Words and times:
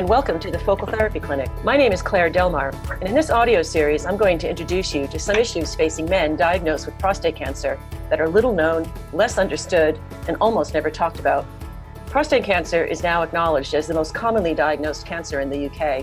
and 0.00 0.08
welcome 0.08 0.40
to 0.40 0.50
the 0.50 0.58
Focal 0.58 0.86
Therapy 0.86 1.20
Clinic. 1.20 1.50
My 1.62 1.76
name 1.76 1.92
is 1.92 2.00
Claire 2.00 2.30
Delmar, 2.30 2.72
and 2.90 3.02
in 3.02 3.14
this 3.14 3.28
audio 3.28 3.60
series, 3.60 4.06
I'm 4.06 4.16
going 4.16 4.38
to 4.38 4.48
introduce 4.48 4.94
you 4.94 5.06
to 5.08 5.18
some 5.18 5.36
issues 5.36 5.74
facing 5.74 6.08
men 6.08 6.36
diagnosed 6.36 6.86
with 6.86 6.98
prostate 6.98 7.36
cancer 7.36 7.78
that 8.08 8.18
are 8.18 8.26
little 8.26 8.54
known, 8.54 8.90
less 9.12 9.36
understood, 9.36 10.00
and 10.26 10.38
almost 10.40 10.72
never 10.72 10.90
talked 10.90 11.18
about. 11.18 11.44
Prostate 12.06 12.44
cancer 12.44 12.82
is 12.82 13.02
now 13.02 13.20
acknowledged 13.20 13.74
as 13.74 13.86
the 13.86 13.92
most 13.92 14.14
commonly 14.14 14.54
diagnosed 14.54 15.04
cancer 15.04 15.40
in 15.40 15.50
the 15.50 15.66
UK, 15.66 16.02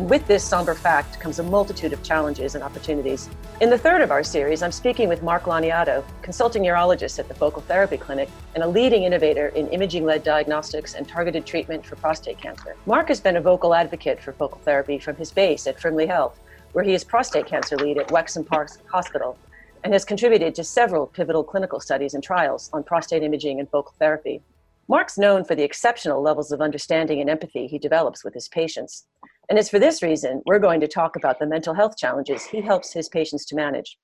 and 0.00 0.08
with 0.08 0.26
this 0.26 0.42
somber 0.42 0.74
fact 0.74 1.20
comes 1.20 1.40
a 1.40 1.42
multitude 1.42 1.92
of 1.92 2.02
challenges 2.02 2.54
and 2.54 2.64
opportunities. 2.64 3.28
In 3.60 3.68
the 3.68 3.76
third 3.76 4.00
of 4.00 4.10
our 4.10 4.24
series, 4.24 4.62
I'm 4.62 4.72
speaking 4.72 5.10
with 5.10 5.22
Mark 5.22 5.42
Laniado, 5.42 6.02
consulting 6.22 6.62
urologist 6.62 7.18
at 7.18 7.28
the 7.28 7.34
Focal 7.34 7.60
Therapy 7.60 7.98
Clinic 7.98 8.30
and 8.54 8.64
a 8.64 8.66
leading 8.66 9.02
innovator 9.02 9.48
in 9.48 9.68
imaging 9.68 10.06
led 10.06 10.22
diagnostics 10.22 10.94
and 10.94 11.06
targeted 11.06 11.44
treatment 11.44 11.84
for 11.84 11.96
prostate 11.96 12.38
cancer. 12.38 12.76
Mark 12.86 13.08
has 13.08 13.20
been 13.20 13.36
a 13.36 13.42
vocal 13.42 13.74
advocate 13.74 14.22
for 14.22 14.32
focal 14.32 14.58
therapy 14.64 14.98
from 14.98 15.16
his 15.16 15.30
base 15.30 15.66
at 15.66 15.78
Frimley 15.78 16.06
Health, 16.06 16.40
where 16.72 16.82
he 16.82 16.94
is 16.94 17.04
prostate 17.04 17.44
cancer 17.44 17.76
lead 17.76 17.98
at 17.98 18.10
Wexham 18.10 18.44
Park 18.44 18.70
Hospital 18.90 19.36
and 19.84 19.92
has 19.92 20.06
contributed 20.06 20.54
to 20.54 20.64
several 20.64 21.08
pivotal 21.08 21.44
clinical 21.44 21.78
studies 21.78 22.14
and 22.14 22.24
trials 22.24 22.70
on 22.72 22.82
prostate 22.84 23.22
imaging 23.22 23.60
and 23.60 23.68
focal 23.68 23.92
therapy. 23.98 24.40
Mark's 24.88 25.18
known 25.18 25.44
for 25.44 25.54
the 25.54 25.62
exceptional 25.62 26.22
levels 26.22 26.52
of 26.52 26.62
understanding 26.62 27.20
and 27.20 27.28
empathy 27.28 27.66
he 27.66 27.78
develops 27.78 28.24
with 28.24 28.32
his 28.32 28.48
patients. 28.48 29.04
And 29.50 29.58
it's 29.58 29.68
for 29.68 29.80
this 29.80 30.00
reason 30.00 30.42
we're 30.46 30.60
going 30.60 30.80
to 30.80 30.88
talk 30.88 31.16
about 31.16 31.40
the 31.40 31.46
mental 31.46 31.74
health 31.74 31.96
challenges 31.96 32.46
he 32.46 32.60
helps 32.60 32.92
his 32.92 33.08
patients 33.08 33.44
to 33.46 33.56
manage. 33.56 33.98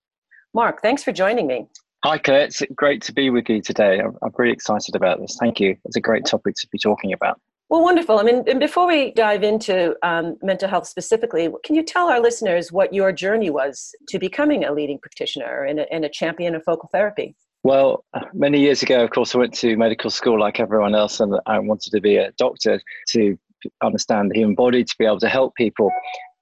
Mark, 0.53 0.83
thanks 0.83 1.05
for 1.05 1.13
joining 1.13 1.47
me. 1.47 1.69
Hi, 2.05 2.19
Claire. 2.19 2.45
It's 2.45 2.63
great 2.75 3.01
to 3.03 3.13
be 3.13 3.31
with 3.31 3.49
you 3.49 3.63
today. 3.63 4.01
I'm, 4.01 4.17
I'm 4.23 4.33
really 4.37 4.53
excited 4.53 4.97
about 4.97 5.21
this. 5.21 5.37
Thank 5.39 5.61
you. 5.61 5.77
It's 5.85 5.97
a 5.97 6.01
great 6.01 6.25
topic 6.25 6.57
to 6.57 6.69
be 6.73 6.79
talking 6.79 7.13
about. 7.13 7.41
Well, 7.69 7.83
wonderful. 7.83 8.19
I 8.19 8.23
mean, 8.23 8.45
and 8.49 8.61
before 8.61 8.87
we 8.87 9.13
dive 9.13 9.43
into 9.43 9.97
um, 10.03 10.37
mental 10.43 10.69
health 10.69 10.87
specifically, 10.87 11.49
can 11.65 11.75
you 11.75 11.83
tell 11.83 12.09
our 12.09 12.21
listeners 12.21 12.71
what 12.71 12.93
your 12.93 13.13
journey 13.13 13.51
was 13.51 13.93
to 14.09 14.19
becoming 14.19 14.65
a 14.65 14.73
leading 14.73 14.99
practitioner 14.99 15.65
and 15.65 15.81
a, 15.81 15.93
and 15.93 16.05
a 16.05 16.09
champion 16.09 16.55
of 16.55 16.65
focal 16.65 16.89
therapy? 16.93 17.37
Well, 17.65 18.05
many 18.33 18.61
years 18.61 18.83
ago, 18.83 19.03
of 19.03 19.11
course, 19.11 19.35
I 19.35 19.39
went 19.39 19.55
to 19.55 19.77
medical 19.77 20.11
school 20.11 20.39
like 20.39 20.61
everyone 20.61 20.95
else, 20.95 21.19
and 21.19 21.35
I 21.47 21.59
wanted 21.59 21.91
to 21.91 22.01
be 22.01 22.17
a 22.17 22.31
doctor 22.39 22.81
to 23.09 23.37
understand 23.83 24.31
the 24.31 24.39
human 24.39 24.55
body, 24.55 24.85
to 24.85 24.95
be 24.99 25.07
able 25.07 25.21
to 25.21 25.29
help 25.29 25.55
people. 25.55 25.91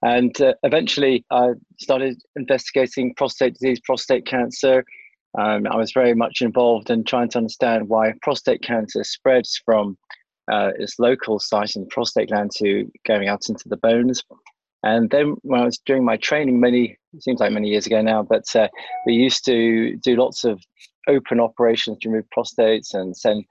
And 0.02 0.38
uh, 0.40 0.54
eventually, 0.62 1.24
I 1.30 1.50
started 1.80 2.20
investigating 2.36 3.14
prostate 3.14 3.54
disease, 3.54 3.80
prostate 3.84 4.26
cancer. 4.26 4.84
Um, 5.38 5.66
I 5.66 5.76
was 5.76 5.92
very 5.92 6.14
much 6.14 6.42
involved 6.42 6.90
in 6.90 7.04
trying 7.04 7.30
to 7.30 7.38
understand 7.38 7.88
why 7.88 8.12
prostate 8.22 8.62
cancer 8.62 9.02
spreads 9.02 9.60
from 9.64 9.96
uh, 10.52 10.70
its 10.78 10.98
local 10.98 11.38
site 11.38 11.74
in 11.74 11.82
the 11.82 11.88
prostate 11.88 12.28
gland 12.28 12.50
to 12.58 12.90
going 13.06 13.28
out 13.28 13.48
into 13.48 13.68
the 13.68 13.78
bones. 13.78 14.22
And 14.84 15.08
then 15.08 15.36
when 15.42 15.60
I 15.60 15.64
was 15.64 15.78
doing 15.78 16.04
my 16.04 16.18
training, 16.18 16.60
many 16.60 16.98
seems 17.20 17.40
like 17.40 17.52
many 17.52 17.68
years 17.68 17.86
ago 17.86 18.02
now, 18.02 18.22
but 18.22 18.44
uh, 18.54 18.68
we 19.06 19.14
used 19.14 19.44
to 19.46 19.96
do 19.96 20.16
lots 20.16 20.44
of 20.44 20.62
open 21.08 21.40
operations 21.40 21.98
to 22.00 22.10
remove 22.10 22.26
prostates 22.36 22.92
and 22.92 23.16
send 23.16 23.44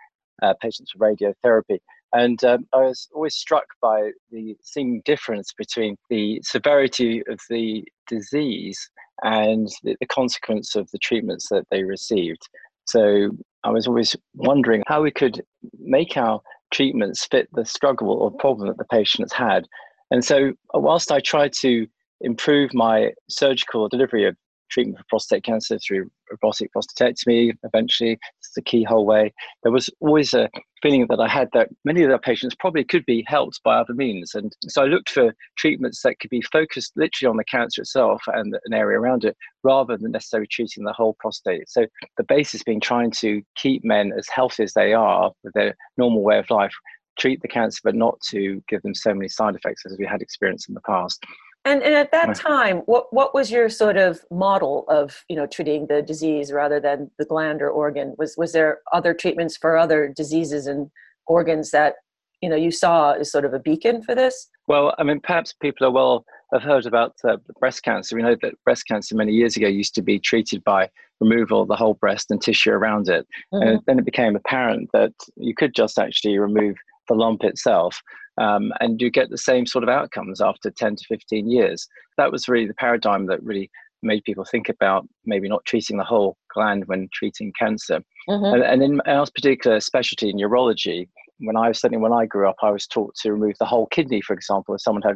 uh, 0.43 0.53
patients 0.61 0.91
for 0.91 0.99
radiotherapy. 0.99 1.79
And 2.13 2.43
um, 2.43 2.67
I 2.73 2.77
was 2.77 3.09
always 3.13 3.35
struck 3.35 3.65
by 3.81 4.11
the 4.31 4.55
seeming 4.61 5.01
difference 5.03 5.51
between 5.57 5.97
the 6.09 6.39
severity 6.43 7.23
of 7.27 7.39
the 7.49 7.83
disease 8.07 8.89
and 9.23 9.67
the, 9.83 9.95
the 9.99 10.05
consequence 10.05 10.75
of 10.75 10.89
the 10.91 10.99
treatments 10.99 11.49
that 11.49 11.65
they 11.71 11.83
received. 11.83 12.47
So 12.85 13.31
I 13.63 13.71
was 13.71 13.87
always 13.87 14.15
wondering 14.35 14.83
how 14.87 15.01
we 15.01 15.11
could 15.11 15.41
make 15.79 16.15
our 16.15 16.39
treatments 16.71 17.25
fit 17.25 17.47
the 17.53 17.65
struggle 17.65 18.11
or 18.11 18.31
problem 18.31 18.67
that 18.67 18.77
the 18.77 18.85
patients 18.85 19.33
had. 19.33 19.67
And 20.11 20.23
so, 20.23 20.53
whilst 20.73 21.11
I 21.11 21.19
tried 21.19 21.53
to 21.61 21.87
improve 22.21 22.73
my 22.73 23.11
surgical 23.29 23.87
delivery 23.89 24.27
of 24.27 24.35
treatment 24.69 24.97
for 24.97 25.05
prostate 25.09 25.43
cancer 25.43 25.77
through 25.79 26.09
robotic 26.29 26.71
prostatectomy, 26.75 27.53
eventually, 27.63 28.19
the 28.53 28.61
keyhole 28.61 29.05
way. 29.05 29.33
There 29.63 29.71
was 29.71 29.89
always 29.99 30.33
a 30.33 30.49
feeling 30.81 31.05
that 31.09 31.19
I 31.19 31.27
had 31.27 31.49
that 31.53 31.69
many 31.85 32.03
of 32.03 32.11
our 32.11 32.19
patients 32.19 32.55
probably 32.59 32.83
could 32.83 33.05
be 33.05 33.23
helped 33.27 33.61
by 33.63 33.75
other 33.75 33.93
means. 33.93 34.35
And 34.35 34.55
so 34.67 34.83
I 34.83 34.85
looked 34.85 35.09
for 35.09 35.33
treatments 35.57 36.01
that 36.01 36.19
could 36.19 36.29
be 36.29 36.41
focused 36.41 36.93
literally 36.95 37.29
on 37.29 37.37
the 37.37 37.45
cancer 37.45 37.81
itself 37.81 38.21
and 38.27 38.55
an 38.65 38.73
area 38.73 38.99
around 38.99 39.23
it, 39.23 39.37
rather 39.63 39.97
than 39.97 40.11
necessarily 40.11 40.47
treating 40.47 40.83
the 40.83 40.93
whole 40.93 41.15
prostate. 41.19 41.69
So 41.69 41.85
the 42.17 42.23
basis 42.23 42.63
being 42.63 42.81
trying 42.81 43.11
to 43.11 43.41
keep 43.55 43.83
men 43.83 44.11
as 44.17 44.27
healthy 44.27 44.63
as 44.63 44.73
they 44.73 44.93
are 44.93 45.31
with 45.43 45.53
their 45.53 45.75
normal 45.97 46.21
way 46.21 46.39
of 46.39 46.49
life 46.49 46.73
treat 47.17 47.41
the 47.41 47.47
cancer, 47.47 47.79
but 47.83 47.95
not 47.95 48.19
to 48.29 48.61
give 48.67 48.81
them 48.81 48.95
so 48.95 49.13
many 49.13 49.27
side 49.27 49.55
effects 49.55 49.83
as 49.85 49.95
we 49.99 50.05
had 50.05 50.21
experienced 50.21 50.67
in 50.67 50.75
the 50.75 50.81
past. 50.81 51.23
And, 51.65 51.81
and 51.81 51.93
at 51.93 52.11
that 52.11 52.35
time, 52.35 52.79
what, 52.87 53.13
what 53.13 53.33
was 53.33 53.49
your 53.49 53.69
sort 53.69 53.95
of 53.95 54.21
model 54.29 54.85
of 54.89 55.23
you 55.29 55.35
know 55.35 55.47
treating 55.47 55.87
the 55.87 56.01
disease 56.01 56.51
rather 56.51 56.79
than 56.79 57.09
the 57.17 57.25
gland 57.25 57.61
or 57.61 57.69
organ? 57.69 58.15
Was 58.17 58.35
was 58.37 58.51
there 58.51 58.79
other 58.91 59.13
treatments 59.13 59.55
for 59.55 59.77
other 59.77 60.13
diseases 60.13 60.67
and 60.67 60.91
organs 61.25 61.71
that 61.71 61.95
you 62.41 62.49
know 62.49 62.57
you 62.57 62.69
saw 62.69 63.13
as 63.13 63.31
sort 63.31 63.45
of 63.45 63.53
a 63.53 63.59
beacon 63.59 64.01
for 64.01 64.13
this? 64.13 64.49
Well, 64.67 64.93
I 64.97 65.03
mean, 65.03 65.21
perhaps 65.21 65.53
people 65.53 65.87
are 65.87 65.91
well 65.91 66.25
have 66.51 66.63
heard 66.63 66.85
about 66.85 67.15
uh, 67.23 67.37
breast 67.59 67.83
cancer. 67.83 68.15
We 68.15 68.23
know 68.23 68.35
that 68.41 68.61
breast 68.65 68.85
cancer 68.85 69.15
many 69.15 69.31
years 69.31 69.55
ago 69.55 69.67
used 69.67 69.95
to 69.95 70.01
be 70.01 70.19
treated 70.19 70.63
by 70.65 70.89
removal 71.21 71.61
of 71.61 71.69
the 71.69 71.77
whole 71.77 71.93
breast 71.93 72.29
and 72.29 72.41
tissue 72.41 72.71
around 72.71 73.07
it, 73.07 73.25
mm-hmm. 73.53 73.65
and 73.65 73.79
then 73.87 73.99
it 73.99 74.05
became 74.05 74.35
apparent 74.35 74.89
that 74.91 75.13
you 75.37 75.55
could 75.55 75.73
just 75.73 75.97
actually 75.97 76.37
remove 76.37 76.75
the 77.07 77.15
lump 77.15 77.43
itself 77.43 78.01
um, 78.39 78.71
and 78.79 79.01
you 79.01 79.09
get 79.09 79.29
the 79.29 79.37
same 79.37 79.65
sort 79.65 79.83
of 79.83 79.89
outcomes 79.89 80.41
after 80.41 80.71
10 80.71 80.95
to 80.95 81.03
15 81.07 81.49
years. 81.49 81.87
That 82.17 82.31
was 82.31 82.47
really 82.47 82.67
the 82.67 82.73
paradigm 82.75 83.27
that 83.27 83.43
really 83.43 83.69
made 84.01 84.23
people 84.23 84.45
think 84.45 84.69
about 84.69 85.07
maybe 85.25 85.47
not 85.47 85.65
treating 85.65 85.97
the 85.97 86.03
whole 86.03 86.37
gland 86.53 86.85
when 86.85 87.07
treating 87.13 87.53
cancer. 87.57 88.01
Mm-hmm. 88.29 88.55
And, 88.55 88.63
and, 88.63 88.83
in 88.83 89.01
our 89.01 89.25
particular 89.33 89.79
specialty 89.79 90.29
in 90.29 90.37
urology, 90.37 91.07
when 91.39 91.55
I 91.55 91.69
was 91.69 91.79
certainly 91.79 92.01
when 92.01 92.13
I 92.13 92.25
grew 92.25 92.47
up, 92.49 92.57
I 92.61 92.71
was 92.71 92.87
taught 92.87 93.15
to 93.21 93.31
remove 93.31 93.55
the 93.59 93.65
whole 93.65 93.87
kidney, 93.87 94.21
for 94.21 94.33
example, 94.33 94.75
if 94.75 94.81
someone 94.81 95.01
had 95.01 95.15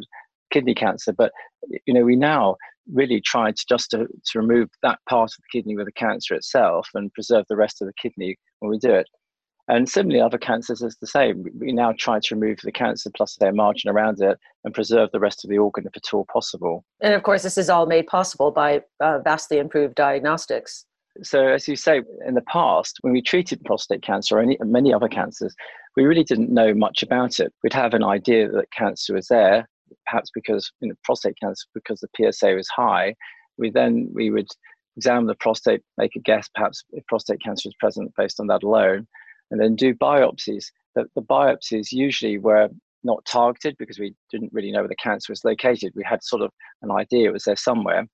kidney 0.50 0.74
cancer. 0.74 1.12
But 1.12 1.32
you 1.86 1.94
know, 1.94 2.04
we 2.04 2.16
now 2.16 2.56
really 2.92 3.20
try 3.20 3.50
to 3.50 3.64
just 3.68 3.90
to, 3.90 4.06
to 4.06 4.38
remove 4.38 4.68
that 4.82 4.98
part 5.08 5.30
of 5.30 5.36
the 5.36 5.58
kidney 5.58 5.76
with 5.76 5.86
the 5.86 5.92
cancer 5.92 6.34
itself 6.34 6.88
and 6.94 7.12
preserve 7.12 7.44
the 7.48 7.56
rest 7.56 7.82
of 7.82 7.86
the 7.86 7.94
kidney 8.00 8.36
when 8.60 8.70
we 8.70 8.78
do 8.78 8.90
it. 8.90 9.06
And 9.68 9.86
similarly, 9.86 10.22
other 10.22 10.38
cancers 10.38 10.80
is 10.80 10.96
the 10.96 11.06
same. 11.06 11.44
We 11.58 11.72
now 11.72 11.92
try 11.98 12.20
to 12.20 12.34
remove 12.34 12.58
the 12.62 12.72
cancer 12.72 13.10
plus 13.14 13.36
their 13.36 13.52
margin 13.52 13.90
around 13.90 14.20
it 14.20 14.38
and 14.64 14.72
preserve 14.72 15.10
the 15.12 15.20
rest 15.20 15.44
of 15.44 15.50
the 15.50 15.58
organ 15.58 15.84
if 15.86 15.96
at 15.96 16.14
all 16.14 16.26
possible. 16.32 16.84
And 17.02 17.12
of 17.12 17.22
course, 17.22 17.42
this 17.42 17.58
is 17.58 17.68
all 17.68 17.84
made 17.84 18.06
possible 18.06 18.50
by 18.50 18.82
uh, 19.00 19.18
vastly 19.18 19.58
improved 19.58 19.94
diagnostics. 19.94 20.86
So, 21.22 21.48
as 21.48 21.68
you 21.68 21.76
say, 21.76 22.02
in 22.26 22.34
the 22.34 22.42
past, 22.42 22.98
when 23.02 23.12
we 23.12 23.20
treated 23.20 23.62
prostate 23.64 24.02
cancer 24.02 24.38
or 24.38 24.40
any, 24.40 24.56
many 24.60 24.94
other 24.94 25.08
cancers, 25.08 25.54
we 25.96 26.04
really 26.04 26.24
didn't 26.24 26.50
know 26.50 26.72
much 26.72 27.02
about 27.02 27.38
it. 27.38 27.52
We'd 27.62 27.72
have 27.72 27.92
an 27.92 28.04
idea 28.04 28.48
that 28.48 28.72
cancer 28.72 29.14
was 29.14 29.26
there, 29.26 29.68
perhaps 30.06 30.30
because 30.32 30.70
you 30.80 30.88
know, 30.88 30.94
prostate 31.04 31.34
cancer, 31.42 31.66
because 31.74 32.00
the 32.00 32.32
PSA 32.32 32.54
was 32.54 32.68
high. 32.68 33.14
We 33.58 33.70
then 33.70 34.08
we 34.14 34.30
would 34.30 34.48
examine 34.96 35.26
the 35.26 35.34
prostate, 35.34 35.82
make 35.98 36.16
a 36.16 36.20
guess, 36.20 36.48
perhaps 36.54 36.84
if 36.92 37.04
prostate 37.06 37.42
cancer 37.42 37.68
is 37.68 37.74
present 37.78 38.12
based 38.16 38.40
on 38.40 38.46
that 38.46 38.62
alone 38.62 39.06
and 39.50 39.60
then 39.60 39.76
do 39.76 39.94
biopsies. 39.94 40.66
The, 40.94 41.06
the 41.14 41.22
biopsies 41.22 41.92
usually 41.92 42.38
were 42.38 42.68
not 43.04 43.24
targeted 43.24 43.76
because 43.78 43.98
we 43.98 44.14
didn't 44.30 44.52
really 44.52 44.72
know 44.72 44.80
where 44.80 44.88
the 44.88 44.96
cancer 44.96 45.32
was 45.32 45.44
located. 45.44 45.92
We 45.94 46.04
had 46.04 46.22
sort 46.22 46.42
of 46.42 46.50
an 46.82 46.90
idea 46.90 47.28
it 47.28 47.32
was 47.32 47.44
there 47.44 47.56
somewhere. 47.56 48.06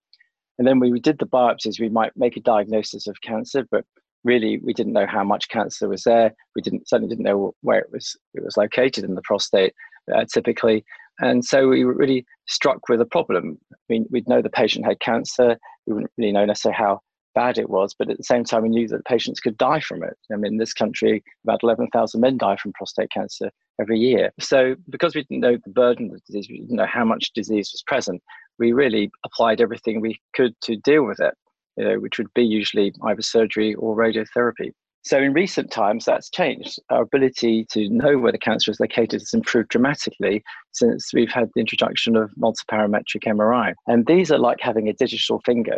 And 0.58 0.68
then 0.68 0.78
when 0.78 0.92
we 0.92 1.00
did 1.00 1.18
the 1.18 1.26
biopsies, 1.26 1.80
we 1.80 1.88
might 1.88 2.12
make 2.16 2.36
a 2.36 2.40
diagnosis 2.40 3.06
of 3.06 3.20
cancer, 3.22 3.66
but 3.70 3.84
really 4.22 4.58
we 4.58 4.72
didn't 4.72 4.92
know 4.92 5.06
how 5.06 5.24
much 5.24 5.48
cancer 5.48 5.88
was 5.88 6.02
there. 6.02 6.32
We 6.54 6.62
didn't 6.62 6.88
certainly 6.88 7.08
didn't 7.08 7.24
know 7.24 7.54
where 7.62 7.78
it 7.78 7.92
was 7.92 8.16
it 8.34 8.44
was 8.44 8.56
located 8.56 9.04
in 9.04 9.14
the 9.14 9.22
prostate 9.22 9.74
uh, 10.14 10.24
typically. 10.32 10.84
And 11.20 11.44
so 11.44 11.68
we 11.68 11.84
were 11.84 11.94
really 11.94 12.26
struck 12.48 12.88
with 12.88 13.00
a 13.00 13.06
problem. 13.06 13.58
I 13.72 13.76
mean, 13.88 14.06
we'd 14.10 14.28
know 14.28 14.42
the 14.42 14.50
patient 14.50 14.84
had 14.84 15.00
cancer. 15.00 15.56
We 15.86 15.94
wouldn't 15.94 16.12
really 16.18 16.32
know 16.32 16.44
necessarily 16.44 16.76
how 16.76 17.00
bad 17.34 17.58
it 17.58 17.70
was, 17.70 17.94
but 17.98 18.10
at 18.10 18.16
the 18.16 18.24
same 18.24 18.44
time, 18.44 18.62
we 18.62 18.68
knew 18.68 18.88
that 18.88 19.04
patients 19.04 19.40
could 19.40 19.56
die 19.58 19.80
from 19.80 20.02
it. 20.02 20.16
I 20.32 20.36
mean, 20.36 20.54
in 20.54 20.58
this 20.58 20.72
country, 20.72 21.22
about 21.44 21.62
11,000 21.62 22.20
men 22.20 22.38
die 22.38 22.56
from 22.56 22.72
prostate 22.72 23.10
cancer 23.10 23.50
every 23.80 23.98
year. 23.98 24.32
So, 24.40 24.76
because 24.88 25.14
we 25.14 25.22
didn't 25.24 25.40
know 25.40 25.58
the 25.64 25.72
burden 25.72 26.06
of 26.06 26.12
the 26.12 26.20
disease, 26.26 26.48
we 26.48 26.60
didn't 26.60 26.76
know 26.76 26.86
how 26.86 27.04
much 27.04 27.32
disease 27.34 27.70
was 27.72 27.82
present, 27.86 28.22
we 28.58 28.72
really 28.72 29.10
applied 29.24 29.60
everything 29.60 30.00
we 30.00 30.20
could 30.34 30.54
to 30.62 30.76
deal 30.76 31.04
with 31.04 31.20
it, 31.20 31.34
you 31.76 31.84
know, 31.84 31.96
which 31.98 32.18
would 32.18 32.32
be 32.34 32.44
usually 32.44 32.92
either 33.04 33.22
surgery 33.22 33.74
or 33.74 33.96
radiotherapy. 33.96 34.70
So, 35.06 35.18
in 35.18 35.34
recent 35.34 35.70
times, 35.70 36.06
that's 36.06 36.30
changed. 36.30 36.78
Our 36.88 37.02
ability 37.02 37.66
to 37.72 37.90
know 37.90 38.16
where 38.16 38.32
the 38.32 38.38
cancer 38.38 38.70
is 38.70 38.80
located 38.80 39.20
has 39.20 39.34
improved 39.34 39.68
dramatically 39.68 40.42
since 40.72 41.12
we've 41.12 41.30
had 41.30 41.50
the 41.54 41.60
introduction 41.60 42.16
of 42.16 42.30
multiparametric 42.40 43.24
MRI. 43.26 43.74
And 43.86 44.06
these 44.06 44.32
are 44.32 44.38
like 44.38 44.60
having 44.60 44.88
a 44.88 44.94
digital 44.94 45.42
finger. 45.44 45.76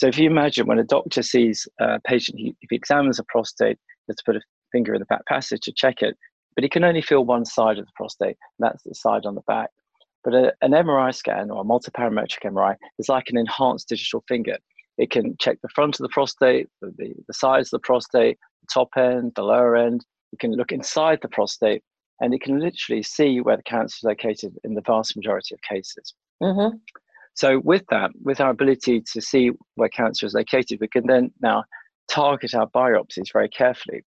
So 0.00 0.06
if 0.06 0.16
you 0.16 0.30
imagine 0.30 0.66
when 0.66 0.78
a 0.78 0.84
doctor 0.84 1.22
sees 1.22 1.68
a 1.78 2.00
patient, 2.00 2.38
he, 2.38 2.56
if 2.62 2.70
he 2.70 2.76
examines 2.76 3.18
a 3.18 3.24
prostate, 3.24 3.76
he 3.76 4.04
has 4.08 4.16
to 4.16 4.22
put 4.24 4.36
a 4.36 4.40
finger 4.72 4.94
in 4.94 5.00
the 5.00 5.04
back 5.04 5.26
passage 5.26 5.60
to 5.64 5.72
check 5.72 6.00
it. 6.00 6.16
but 6.54 6.64
he 6.64 6.70
can 6.70 6.84
only 6.84 7.02
feel 7.02 7.26
one 7.26 7.44
side 7.44 7.78
of 7.78 7.84
the 7.84 7.92
prostate, 7.94 8.38
and 8.58 8.60
that's 8.60 8.82
the 8.84 8.94
side 8.94 9.26
on 9.26 9.34
the 9.34 9.42
back. 9.42 9.68
But 10.24 10.32
a, 10.32 10.54
an 10.62 10.70
MRI 10.70 11.14
scan 11.14 11.50
or 11.50 11.60
a 11.60 11.66
multiparametric 11.66 12.50
MRI 12.50 12.76
is 12.98 13.10
like 13.10 13.28
an 13.28 13.36
enhanced 13.36 13.90
digital 13.90 14.24
finger. 14.26 14.56
It 14.96 15.10
can 15.10 15.36
check 15.38 15.58
the 15.60 15.68
front 15.68 16.00
of 16.00 16.02
the 16.02 16.08
prostate, 16.08 16.70
the, 16.80 16.94
the, 16.96 17.12
the 17.28 17.48
of 17.48 17.68
the 17.68 17.78
prostate, 17.78 18.38
the 18.62 18.68
top 18.72 18.88
end, 18.96 19.32
the 19.36 19.42
lower 19.42 19.76
end. 19.76 20.06
You 20.32 20.38
can 20.38 20.52
look 20.52 20.72
inside 20.72 21.18
the 21.20 21.28
prostate 21.28 21.82
and 22.20 22.32
it 22.32 22.40
can 22.40 22.58
literally 22.58 23.02
see 23.02 23.42
where 23.42 23.58
the 23.58 23.62
cancer 23.64 23.98
is 23.98 24.02
located 24.02 24.56
in 24.64 24.72
the 24.72 24.82
vast 24.82 25.14
majority 25.14 25.54
of 25.54 25.60
cases. 25.60 26.14
Mm-hmm. 26.42 26.78
So, 27.40 27.58
with 27.64 27.84
that, 27.88 28.10
with 28.22 28.38
our 28.38 28.50
ability 28.50 29.02
to 29.14 29.20
see 29.22 29.50
where 29.76 29.88
cancer 29.88 30.26
is 30.26 30.34
located, 30.34 30.76
we 30.78 30.88
can 30.88 31.06
then 31.06 31.32
now 31.40 31.64
target 32.12 32.54
our 32.54 32.68
biopsies 32.68 33.32
very 33.32 33.48
carefully. 33.48 34.02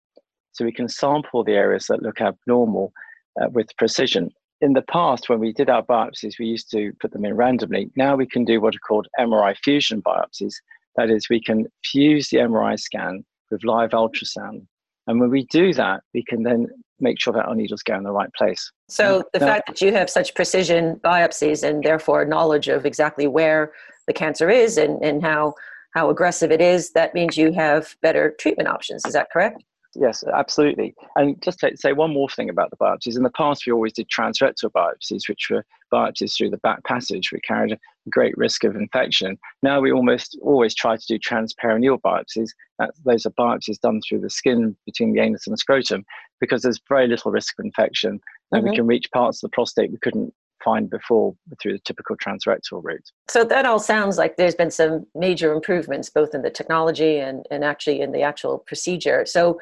So, 0.51 0.67
we 0.67 0.73
can 0.73 0.87
sample 0.87 1.43
the 1.43 1.55
areas 1.55 1.87
that 1.87 2.03
look 2.03 2.21
abnormal 2.21 2.93
uh, 3.41 3.49
with 3.49 3.75
precision. 3.79 4.29
In 4.61 4.75
the 4.75 4.83
past, 4.83 5.31
when 5.31 5.41
we 5.41 5.55
did 5.55 5.71
our 5.71 5.83
biopsies, 5.83 6.39
we 6.39 6.45
used 6.45 6.71
to 6.73 6.93
put 7.01 7.13
them 7.13 7.25
in 7.25 7.35
randomly. 7.35 7.91
Now 7.97 8.17
we 8.17 8.27
can 8.27 8.45
do 8.45 8.61
what 8.61 8.75
are 8.75 8.87
called 8.87 9.09
MRI 9.19 9.57
fusion 9.65 10.03
biopsies. 10.03 10.53
That 10.97 11.09
is, 11.09 11.31
we 11.31 11.41
can 11.41 11.65
fuse 11.83 12.29
the 12.29 12.37
MRI 12.37 12.79
scan 12.79 13.25
with 13.51 13.65
live 13.65 13.93
ultrasound. 13.93 14.67
And 15.07 15.19
when 15.19 15.31
we 15.31 15.47
do 15.47 15.73
that, 15.73 16.03
we 16.13 16.23
can 16.23 16.43
then 16.43 16.67
make 17.03 17.21
sure 17.21 17.33
that 17.33 17.47
our 17.47 17.55
needles 17.55 17.83
go 17.83 17.97
in 17.97 18.05
the 18.05 18.13
right 18.13 18.33
place. 18.35 18.71
So 18.89 19.25
the 19.33 19.41
fact 19.41 19.67
that 19.67 19.81
you 19.81 19.93
have 19.93 20.09
such 20.09 20.35
precision 20.35 21.01
biopsies 21.05 21.69
and 21.69 21.83
therefore 21.83 22.25
knowledge 22.25 22.69
of 22.69 22.87
exactly 22.87 23.27
where 23.27 23.73
the 24.07 24.13
cancer 24.13 24.49
is 24.49 24.79
and, 24.79 25.03
and 25.03 25.23
how 25.23 25.55
how 25.95 26.09
aggressive 26.09 26.51
it 26.51 26.63
is, 26.63 26.93
that 26.93 27.13
means 27.13 27.37
you 27.37 27.53
have 27.53 27.97
better 28.01 28.35
treatment 28.39 28.69
options. 28.69 29.05
Is 29.05 29.13
that 29.13 29.29
correct? 29.31 29.63
Yes, 29.95 30.25
absolutely. 30.33 30.95
And 31.17 31.41
just 31.43 31.59
to 31.61 31.77
say 31.77 31.93
one 31.93 32.13
more 32.13 32.29
thing 32.29 32.49
about 32.49 32.71
the 32.71 32.77
biopsies. 32.77 33.17
In 33.17 33.25
the 33.25 33.31
past, 33.31 33.67
we 33.67 33.73
always 33.73 33.93
did 33.93 34.09
transrectal 34.09 34.71
biopsies, 34.71 35.29
which 35.29 35.49
were 35.51 35.67
biopsies 35.93 36.35
through 36.35 36.51
the 36.51 36.57
back 36.59 36.83
passage, 36.85 37.31
which 37.31 37.43
carried 37.47 37.73
a 37.73 37.79
great 38.09 38.37
risk 38.39 38.65
of 38.65 38.75
infection. 38.75 39.39
Now 39.63 39.81
we 39.81 39.93
almost 39.93 40.39
always 40.41 40.75
try 40.75 40.97
to 40.97 41.07
do 41.07 41.19
transperineal 41.19 42.01
biopsies. 42.01 42.51
That, 42.79 42.93
those 43.05 43.27
are 43.27 43.31
biopsies 43.31 43.81
done 43.81 44.01
through 44.01 44.21
the 44.21 44.31
skin 44.31 44.77
between 44.87 45.13
the 45.13 45.21
anus 45.21 45.47
and 45.47 45.53
the 45.53 45.59
scrotum, 45.59 46.05
because 46.41 46.63
there's 46.63 46.81
very 46.89 47.07
little 47.07 47.31
risk 47.31 47.59
of 47.59 47.65
infection, 47.65 48.21
and 48.51 48.63
mm-hmm. 48.63 48.71
we 48.71 48.77
can 48.77 48.87
reach 48.87 49.11
parts 49.13 49.43
of 49.43 49.51
the 49.51 49.55
prostate 49.55 49.93
we 49.93 49.99
couldn't 49.99 50.33
find 50.65 50.91
before 50.91 51.35
through 51.61 51.73
the 51.73 51.79
typical 51.81 52.17
transrectal 52.17 52.83
route. 52.83 53.11
So 53.29 53.45
that 53.45 53.67
all 53.67 53.79
sounds 53.79 54.19
like 54.19 54.37
there's 54.37 54.55
been 54.55 54.71
some 54.71 55.07
major 55.15 55.53
improvements 55.53 56.11
both 56.11 56.35
in 56.35 56.43
the 56.43 56.51
technology 56.51 57.19
and, 57.19 57.47
and 57.51 57.65
actually 57.65 58.01
in 58.01 58.13
the 58.13 58.23
actual 58.23 58.59
procedure. 58.59 59.25
So 59.27 59.61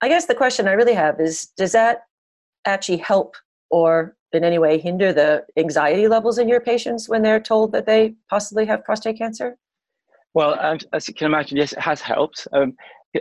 I 0.00 0.08
guess 0.08 0.26
the 0.26 0.34
question 0.34 0.68
I 0.68 0.72
really 0.72 0.94
have 0.94 1.20
is 1.20 1.46
does 1.56 1.72
that 1.72 2.04
actually 2.64 2.98
help 2.98 3.36
or 3.70 4.16
in 4.32 4.44
any 4.44 4.58
way 4.58 4.78
hinder 4.78 5.12
the 5.12 5.44
anxiety 5.56 6.08
levels 6.08 6.38
in 6.38 6.48
your 6.48 6.60
patients 6.60 7.08
when 7.08 7.22
they're 7.22 7.40
told 7.40 7.72
that 7.72 7.86
they 7.86 8.14
possibly 8.28 8.66
have 8.66 8.84
prostate 8.84 9.18
cancer? 9.18 9.56
Well, 10.34 10.54
as 10.92 11.08
you 11.08 11.14
can 11.14 11.26
imagine, 11.26 11.58
yes, 11.58 11.72
it 11.72 11.78
has 11.78 12.00
helped. 12.00 12.48
Um, 12.52 12.74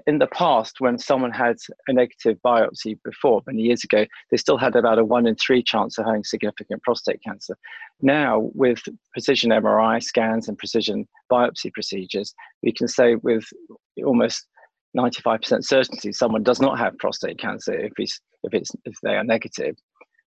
in 0.08 0.20
the 0.20 0.28
past, 0.28 0.80
when 0.80 0.98
someone 0.98 1.32
had 1.32 1.58
a 1.88 1.94
negative 1.94 2.38
biopsy 2.46 2.98
before, 3.04 3.42
many 3.46 3.64
years 3.64 3.84
ago, 3.84 4.06
they 4.30 4.38
still 4.38 4.58
had 4.58 4.76
about 4.76 5.00
a 5.00 5.06
one 5.06 5.28
in 5.28 5.36
three 5.36 5.62
chance 5.62 5.98
of 5.98 6.06
having 6.06 6.24
significant 6.24 6.82
prostate 6.84 7.22
cancer. 7.24 7.58
Now, 8.02 8.50
with 8.54 8.82
precision 9.12 9.52
MRI 9.52 10.02
scans 10.02 10.48
and 10.48 10.58
precision 10.58 11.08
biopsy 11.32 11.74
procedures, 11.74 12.34
we 12.64 12.72
can 12.72 12.88
say 12.88 13.16
with 13.16 13.46
almost 14.06 14.48
95% 14.98 15.64
certainty 15.64 16.12
someone 16.12 16.44
does 16.44 16.60
not 16.60 16.78
have 16.78 16.98
prostate 16.98 17.40
cancer 17.40 17.74
if, 17.74 17.92
if, 17.98 18.54
it's, 18.54 18.72
if 18.86 18.96
they 19.04 19.16
are 19.16 19.24
negative. 19.24 19.76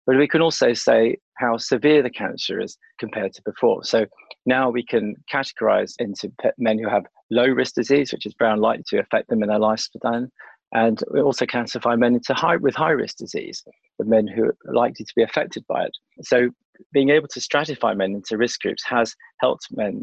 But 0.06 0.16
we 0.16 0.28
can 0.28 0.42
also 0.42 0.74
say 0.74 1.16
how 1.38 1.56
severe 1.56 2.02
the 2.02 2.10
cancer 2.10 2.60
is 2.60 2.76
compared 2.98 3.32
to 3.34 3.42
before. 3.42 3.84
So 3.84 4.06
now 4.46 4.70
we 4.70 4.84
can 4.84 5.14
categorize 5.32 5.94
into 5.98 6.30
men 6.58 6.78
who 6.78 6.88
have 6.88 7.06
low 7.30 7.46
risk 7.46 7.74
disease, 7.74 8.12
which 8.12 8.26
is 8.26 8.34
very 8.38 8.52
unlikely 8.52 8.84
to 8.88 8.98
affect 8.98 9.28
them 9.28 9.42
in 9.42 9.48
their 9.48 9.58
lifespan, 9.58 10.28
and 10.72 11.02
we 11.12 11.20
also 11.20 11.46
classify 11.46 11.94
men 11.94 12.14
into 12.14 12.34
high 12.34 12.56
with 12.56 12.74
high 12.74 12.90
risk 12.90 13.16
disease, 13.18 13.64
the 13.98 14.04
men 14.04 14.26
who 14.26 14.46
are 14.46 14.56
likely 14.74 15.04
to 15.04 15.12
be 15.14 15.22
affected 15.22 15.64
by 15.68 15.84
it. 15.84 15.96
So 16.22 16.50
being 16.92 17.10
able 17.10 17.28
to 17.28 17.40
stratify 17.40 17.96
men 17.96 18.14
into 18.14 18.36
risk 18.36 18.60
groups 18.60 18.84
has 18.84 19.14
helped 19.40 19.66
men 19.72 20.02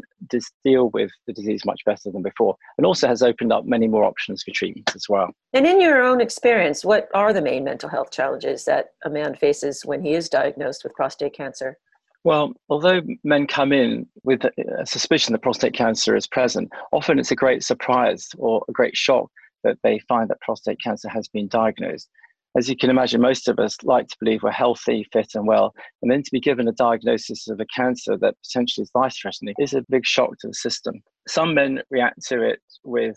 deal 0.64 0.90
with 0.90 1.10
the 1.26 1.32
disease 1.32 1.64
much 1.64 1.80
better 1.84 2.10
than 2.10 2.22
before, 2.22 2.56
and 2.78 2.86
also 2.86 3.06
has 3.08 3.22
opened 3.22 3.52
up 3.52 3.64
many 3.64 3.88
more 3.88 4.04
options 4.04 4.42
for 4.42 4.52
treatment 4.52 4.90
as 4.94 5.06
well. 5.08 5.30
And 5.52 5.66
in 5.66 5.80
your 5.80 6.02
own 6.02 6.20
experience, 6.20 6.84
what 6.84 7.08
are 7.14 7.32
the 7.32 7.42
main 7.42 7.64
mental 7.64 7.88
health 7.88 8.10
challenges 8.10 8.64
that 8.64 8.90
a 9.04 9.10
man 9.10 9.34
faces 9.34 9.84
when 9.84 10.02
he 10.02 10.14
is 10.14 10.28
diagnosed 10.28 10.84
with 10.84 10.94
prostate 10.94 11.34
cancer? 11.34 11.78
Well, 12.24 12.52
although 12.68 13.00
men 13.24 13.48
come 13.48 13.72
in 13.72 14.06
with 14.22 14.44
a 14.44 14.86
suspicion 14.86 15.32
that 15.32 15.42
prostate 15.42 15.74
cancer 15.74 16.14
is 16.14 16.28
present, 16.28 16.70
often 16.92 17.18
it's 17.18 17.32
a 17.32 17.36
great 17.36 17.64
surprise 17.64 18.28
or 18.38 18.62
a 18.68 18.72
great 18.72 18.96
shock 18.96 19.28
that 19.64 19.78
they 19.82 19.98
find 20.08 20.30
that 20.30 20.40
prostate 20.40 20.78
cancer 20.82 21.08
has 21.08 21.26
been 21.28 21.48
diagnosed. 21.48 22.08
As 22.56 22.68
you 22.68 22.76
can 22.76 22.90
imagine, 22.90 23.22
most 23.22 23.48
of 23.48 23.58
us 23.58 23.76
like 23.82 24.08
to 24.08 24.16
believe 24.20 24.42
we're 24.42 24.50
healthy, 24.50 25.06
fit, 25.10 25.28
and 25.34 25.46
well, 25.46 25.72
and 26.02 26.10
then 26.10 26.22
to 26.22 26.30
be 26.30 26.40
given 26.40 26.68
a 26.68 26.72
diagnosis 26.72 27.48
of 27.48 27.58
a 27.60 27.66
cancer 27.66 28.18
that 28.18 28.34
potentially 28.46 28.82
is 28.82 28.90
life 28.94 29.16
threatening 29.20 29.54
is 29.58 29.72
a 29.72 29.84
big 29.88 30.04
shock 30.04 30.30
to 30.40 30.48
the 30.48 30.54
system. 30.54 30.96
Some 31.26 31.54
men 31.54 31.80
react 31.90 32.26
to 32.28 32.42
it 32.42 32.60
with 32.84 33.16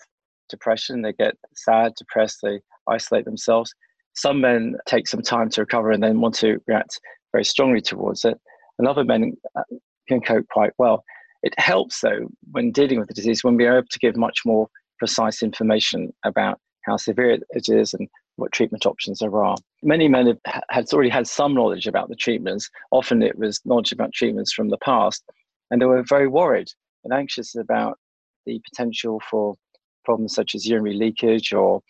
depression, 0.50 1.02
they 1.02 1.12
get 1.12 1.36
sad, 1.56 1.94
depressed, 1.98 2.40
they 2.44 2.60
isolate 2.88 3.26
themselves. 3.26 3.74
Some 4.16 4.40
men 4.40 4.76
take 4.86 5.08
some 5.08 5.22
time 5.22 5.50
to 5.50 5.62
recover 5.62 5.92
and 5.92 6.02
then 6.02 6.22
want 6.22 6.36
to 6.36 6.60
react 6.68 6.98
very 7.34 7.44
strongly 7.44 7.82
towards 7.82 8.24
it, 8.24 8.40
and 8.80 8.88
other 8.88 9.04
men 9.04 9.34
uh, 9.58 9.64
can 10.08 10.22
cope 10.22 10.48
quite 10.50 10.72
well. 10.78 11.04
It 11.44 11.54
helps, 11.58 12.00
though, 12.00 12.30
when 12.52 12.72
dealing 12.72 13.00
with 13.00 13.10
the 13.10 13.14
disease, 13.14 13.44
when 13.44 13.58
we 13.58 13.66
are 13.66 13.80
able 13.80 13.88
to 13.92 14.00
give 14.00 14.16
much 14.16 14.40
more 14.46 14.68
precise 14.98 15.44
information 15.44 16.14
about 16.24 16.60
how 16.86 16.96
severe 16.96 17.32
it 17.32 17.68
is 17.68 17.94
and 17.94 18.08
what 18.38 18.52
treatment 18.52 18.86
options 18.86 19.20
there 19.20 19.44
are. 19.44 19.56
Many 19.82 20.08
men 20.08 20.28
have 20.28 20.64
had 20.70 20.94
already 20.94 21.10
had 21.10 21.28
some 21.28 21.54
knowledge 21.54 21.88
about 21.88 22.10
the 22.10 22.16
treatments. 22.16 22.70
Often 22.92 23.22
it 23.22 23.38
was 23.38 23.62
knowledge 23.66 23.92
about 23.92 24.14
treatments 24.14 24.54
from 24.54 24.70
the 24.70 24.78
past, 24.78 25.24
and 25.72 25.82
they 25.82 25.86
were 25.86 26.04
very 26.04 26.28
worried 26.28 26.68
and 27.04 27.14
anxious 27.14 27.56
about 27.56 27.98
the 28.46 28.62
potential 28.70 29.22
for 29.30 29.56
problems 30.04 30.36
such 30.36 30.56
as 30.56 30.68
urinary 30.68 30.96
leakage 30.96 31.54
or 31.54 31.82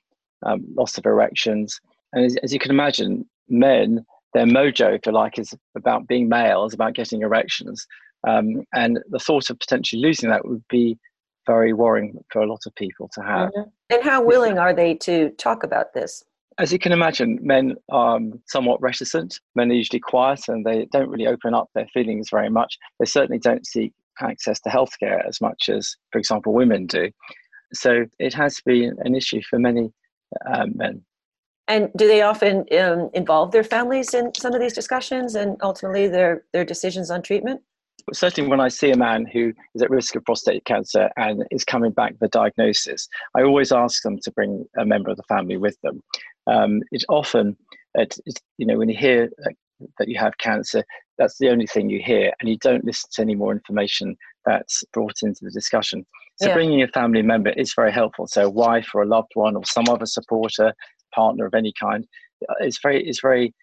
um, 0.45 0.65
loss 0.75 0.97
of 0.97 1.05
erections. 1.05 1.79
And 2.13 2.25
as, 2.25 2.35
as, 2.37 2.53
you 2.53 2.59
can 2.59 2.71
imagine, 2.71 3.27
men, 3.49 4.05
their 4.33 4.45
mojo, 4.45 4.95
if 4.95 5.05
you 5.05 5.11
like, 5.11 5.39
is 5.39 5.53
about 5.75 6.07
being 6.07 6.29
male, 6.29 6.65
is 6.65 6.73
about 6.73 6.93
getting 6.93 7.21
erections. 7.21 7.85
Um, 8.27 8.63
and 8.73 8.99
the 9.09 9.19
thought 9.19 9.49
of 9.49 9.59
potentially 9.59 10.01
losing 10.01 10.29
that 10.29 10.47
would 10.47 10.63
be 10.69 10.97
very 11.45 11.73
worrying 11.73 12.23
for 12.31 12.41
a 12.41 12.47
lot 12.47 12.61
of 12.65 12.73
people 12.75 13.09
to 13.13 13.21
have. 13.21 13.49
Mm-hmm. 13.49 13.69
And 13.91 14.03
how 14.03 14.23
willing 14.23 14.57
are 14.57 14.73
they 14.73 14.95
to 14.95 15.29
talk 15.31 15.63
about 15.63 15.93
this? 15.93 16.23
As 16.57 16.71
you 16.71 16.79
can 16.79 16.93
imagine, 16.93 17.37
men 17.41 17.75
are 17.91 18.19
somewhat 18.47 18.81
reticent. 18.81 19.39
Men 19.55 19.71
are 19.71 19.75
usually 19.75 19.99
quiet 19.99 20.47
and 20.47 20.65
they 20.65 20.87
don't 20.91 21.09
really 21.09 21.27
open 21.27 21.53
up 21.53 21.69
their 21.75 21.87
feelings 21.93 22.29
very 22.31 22.49
much. 22.49 22.77
They 22.99 23.05
certainly 23.05 23.39
don't 23.39 23.67
seek 23.67 23.93
access 24.21 24.61
to 24.61 24.69
healthcare 24.69 25.27
as 25.27 25.41
much 25.41 25.67
as, 25.67 25.95
for 26.11 26.19
example, 26.19 26.53
women 26.53 26.85
do. 26.85 27.11
So 27.73 28.05
it 28.19 28.33
has 28.33 28.61
been 28.65 28.95
an 28.99 29.15
issue 29.15 29.41
for 29.49 29.59
many 29.59 29.91
um, 30.45 30.71
men. 30.75 31.01
And 31.67 31.89
do 31.97 32.07
they 32.07 32.21
often 32.21 32.65
um, 32.79 33.09
involve 33.13 33.51
their 33.51 33.63
families 33.63 34.13
in 34.13 34.31
some 34.35 34.53
of 34.53 34.61
these 34.61 34.73
discussions 34.73 35.35
and 35.35 35.57
ultimately 35.61 36.07
their, 36.07 36.43
their 36.53 36.63
decisions 36.63 37.09
on 37.09 37.21
treatment? 37.21 37.61
certainly 38.13 38.49
when 38.49 38.59
I 38.59 38.67
see 38.67 38.91
a 38.91 38.97
man 38.97 39.25
who 39.25 39.53
is 39.73 39.81
at 39.81 39.89
risk 39.89 40.15
of 40.15 40.23
prostate 40.25 40.65
cancer 40.65 41.09
and 41.17 41.43
is 41.51 41.63
coming 41.63 41.91
back 41.91 42.13
with 42.13 42.23
a 42.23 42.27
diagnosis, 42.29 43.07
I 43.35 43.43
always 43.43 43.71
ask 43.71 44.03
them 44.03 44.19
to 44.23 44.31
bring 44.31 44.65
a 44.77 44.85
member 44.85 45.09
of 45.09 45.17
the 45.17 45.23
family 45.23 45.57
with 45.57 45.75
them. 45.81 46.01
Um, 46.47 46.81
it's 46.91 47.05
often, 47.09 47.57
it, 47.95 48.17
it, 48.25 48.39
you 48.57 48.65
know, 48.65 48.77
when 48.77 48.89
you 48.89 48.97
hear 48.97 49.29
that 49.97 50.07
you 50.07 50.17
have 50.19 50.37
cancer, 50.37 50.83
that's 51.17 51.37
the 51.37 51.49
only 51.49 51.67
thing 51.67 51.89
you 51.89 52.01
hear, 52.03 52.31
and 52.39 52.49
you 52.49 52.57
don't 52.57 52.85
listen 52.85 53.09
to 53.13 53.21
any 53.21 53.35
more 53.35 53.51
information 53.51 54.15
that's 54.45 54.83
brought 54.93 55.15
into 55.23 55.39
the 55.43 55.51
discussion. 55.51 56.05
So 56.37 56.49
yeah. 56.49 56.53
bringing 56.53 56.81
a 56.81 56.87
family 56.89 57.21
member 57.21 57.51
is 57.51 57.73
very 57.75 57.91
helpful. 57.91 58.27
So 58.27 58.45
a 58.45 58.49
wife 58.49 58.89
or 58.93 59.03
a 59.03 59.07
loved 59.07 59.31
one 59.33 59.55
or 59.55 59.63
some 59.65 59.85
other 59.89 60.05
supporter, 60.05 60.73
partner 61.13 61.45
of 61.45 61.53
any 61.53 61.73
kind, 61.79 62.05
is 62.61 62.79
very 62.81 63.07
is 63.07 63.19
very 63.21 63.53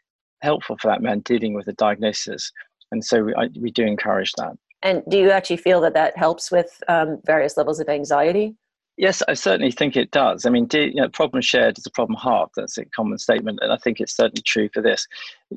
helpful 0.43 0.77
for 0.81 0.89
that 0.89 1.03
man 1.03 1.21
dealing 1.21 1.55
with 1.55 1.69
a 1.69 1.73
diagnosis 1.75 2.51
and 2.91 3.05
so 3.05 3.23
we, 3.25 3.35
I, 3.35 3.49
we 3.59 3.71
do 3.71 3.85
encourage 3.85 4.33
that 4.33 4.53
and 4.83 5.03
do 5.09 5.19
you 5.19 5.31
actually 5.31 5.59
feel 5.59 5.81
that 5.83 5.95
that 5.95 6.17
helps 6.17 6.51
with 6.51 6.83
um, 6.89 7.21
various 7.25 7.57
levels 7.57 7.81
of 7.81 7.89
anxiety 7.89 8.57
Yes, 8.99 9.23
I 9.27 9.35
certainly 9.35 9.73
think 9.73 9.97
it 9.97 10.11
does. 10.11 10.45
I 10.45 10.51
mean, 10.51 10.69
you 10.73 10.95
know, 10.95 11.09
problem 11.09 11.41
shared 11.41 11.79
is 11.79 11.87
a 11.87 11.91
problem 11.91 12.19
halved. 12.23 12.53
That's 12.57 12.77
a 12.77 12.85
common 12.87 13.19
statement, 13.19 13.59
and 13.63 13.73
I 13.73 13.77
think 13.79 14.01
it's 14.01 14.15
certainly 14.15 14.43
true 14.43 14.69
for 14.73 14.83
this. 14.83 15.07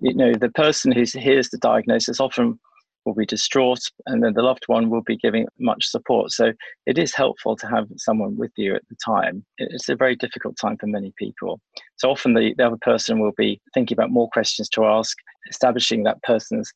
You 0.01 0.13
know, 0.13 0.33
the 0.33 0.49
person 0.49 0.91
who 0.91 1.03
hears 1.19 1.49
the 1.49 1.57
diagnosis 1.57 2.19
often 2.19 2.59
will 3.05 3.13
be 3.13 3.25
distraught, 3.25 3.81
and 4.07 4.23
then 4.23 4.33
the 4.33 4.41
loved 4.41 4.63
one 4.67 4.89
will 4.89 5.01
be 5.01 5.17
giving 5.17 5.47
much 5.59 5.85
support. 5.85 6.31
So 6.31 6.53
it 6.85 6.97
is 6.97 7.13
helpful 7.13 7.55
to 7.57 7.67
have 7.67 7.87
someone 7.97 8.35
with 8.37 8.51
you 8.55 8.73
at 8.73 8.87
the 8.89 8.95
time. 9.05 9.45
It's 9.57 9.89
a 9.89 9.95
very 9.95 10.15
difficult 10.15 10.57
time 10.57 10.77
for 10.77 10.87
many 10.87 11.13
people. 11.17 11.59
So 11.97 12.09
often 12.09 12.33
the, 12.33 12.55
the 12.57 12.65
other 12.65 12.79
person 12.81 13.19
will 13.19 13.33
be 13.37 13.61
thinking 13.73 13.95
about 13.95 14.11
more 14.11 14.29
questions 14.29 14.69
to 14.69 14.85
ask, 14.85 15.17
establishing 15.49 16.03
that 16.03 16.23
person's 16.23 16.71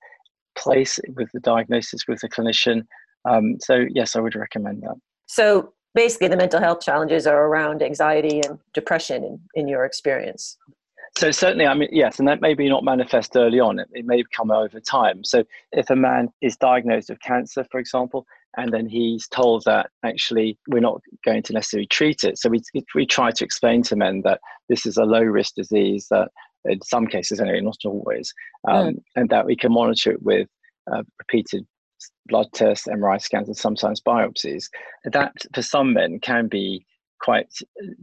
place 0.57 0.99
with 1.15 1.29
the 1.33 1.39
diagnosis 1.39 2.07
with 2.07 2.19
the 2.19 2.29
clinician. 2.29 2.83
Um, 3.25 3.57
so 3.59 3.85
yes, 3.89 4.15
I 4.15 4.19
would 4.19 4.35
recommend 4.35 4.83
that. 4.83 4.95
So 5.25 5.73
basically, 5.93 6.27
the 6.27 6.37
mental 6.37 6.59
health 6.59 6.81
challenges 6.81 7.27
are 7.27 7.45
around 7.45 7.81
anxiety 7.81 8.41
and 8.41 8.59
depression 8.73 9.23
in, 9.23 9.39
in 9.55 9.67
your 9.67 9.85
experience. 9.85 10.57
So 11.17 11.31
certainly, 11.31 11.65
I 11.65 11.73
mean, 11.73 11.89
yes, 11.91 12.19
and 12.19 12.27
that 12.27 12.39
may 12.39 12.53
be 12.53 12.69
not 12.69 12.83
manifest 12.83 13.35
early 13.35 13.59
on. 13.59 13.79
It, 13.79 13.89
it 13.93 14.05
may 14.05 14.23
come 14.35 14.51
over 14.51 14.79
time. 14.79 15.23
So 15.23 15.43
if 15.71 15.89
a 15.89 15.95
man 15.95 16.29
is 16.41 16.55
diagnosed 16.55 17.09
with 17.09 17.19
cancer, 17.21 17.65
for 17.71 17.79
example, 17.79 18.25
and 18.57 18.71
then 18.71 18.87
he's 18.87 19.27
told 19.27 19.63
that 19.65 19.89
actually 20.03 20.57
we're 20.67 20.79
not 20.79 21.01
going 21.25 21.43
to 21.43 21.53
necessarily 21.53 21.87
treat 21.87 22.23
it. 22.23 22.37
So 22.37 22.49
we 22.49 22.61
we 22.95 23.05
try 23.05 23.31
to 23.31 23.43
explain 23.43 23.83
to 23.83 23.95
men 23.95 24.21
that 24.23 24.39
this 24.69 24.85
is 24.85 24.97
a 24.97 25.03
low 25.03 25.21
risk 25.21 25.55
disease 25.55 26.07
that 26.09 26.29
in 26.65 26.81
some 26.81 27.07
cases 27.07 27.39
anyway, 27.39 27.61
not 27.61 27.77
always, 27.85 28.33
um, 28.67 28.87
mm. 28.87 29.01
and 29.15 29.29
that 29.29 29.45
we 29.45 29.55
can 29.55 29.71
monitor 29.71 30.11
it 30.11 30.23
with 30.23 30.47
uh, 30.91 31.03
repeated 31.19 31.65
blood 32.27 32.47
tests, 32.53 32.87
MRI 32.87 33.21
scans, 33.21 33.47
and 33.47 33.57
sometimes 33.57 34.01
biopsies. 34.01 34.65
That 35.05 35.33
for 35.53 35.61
some 35.61 35.93
men 35.93 36.19
can 36.19 36.47
be 36.47 36.85
quite 37.21 37.51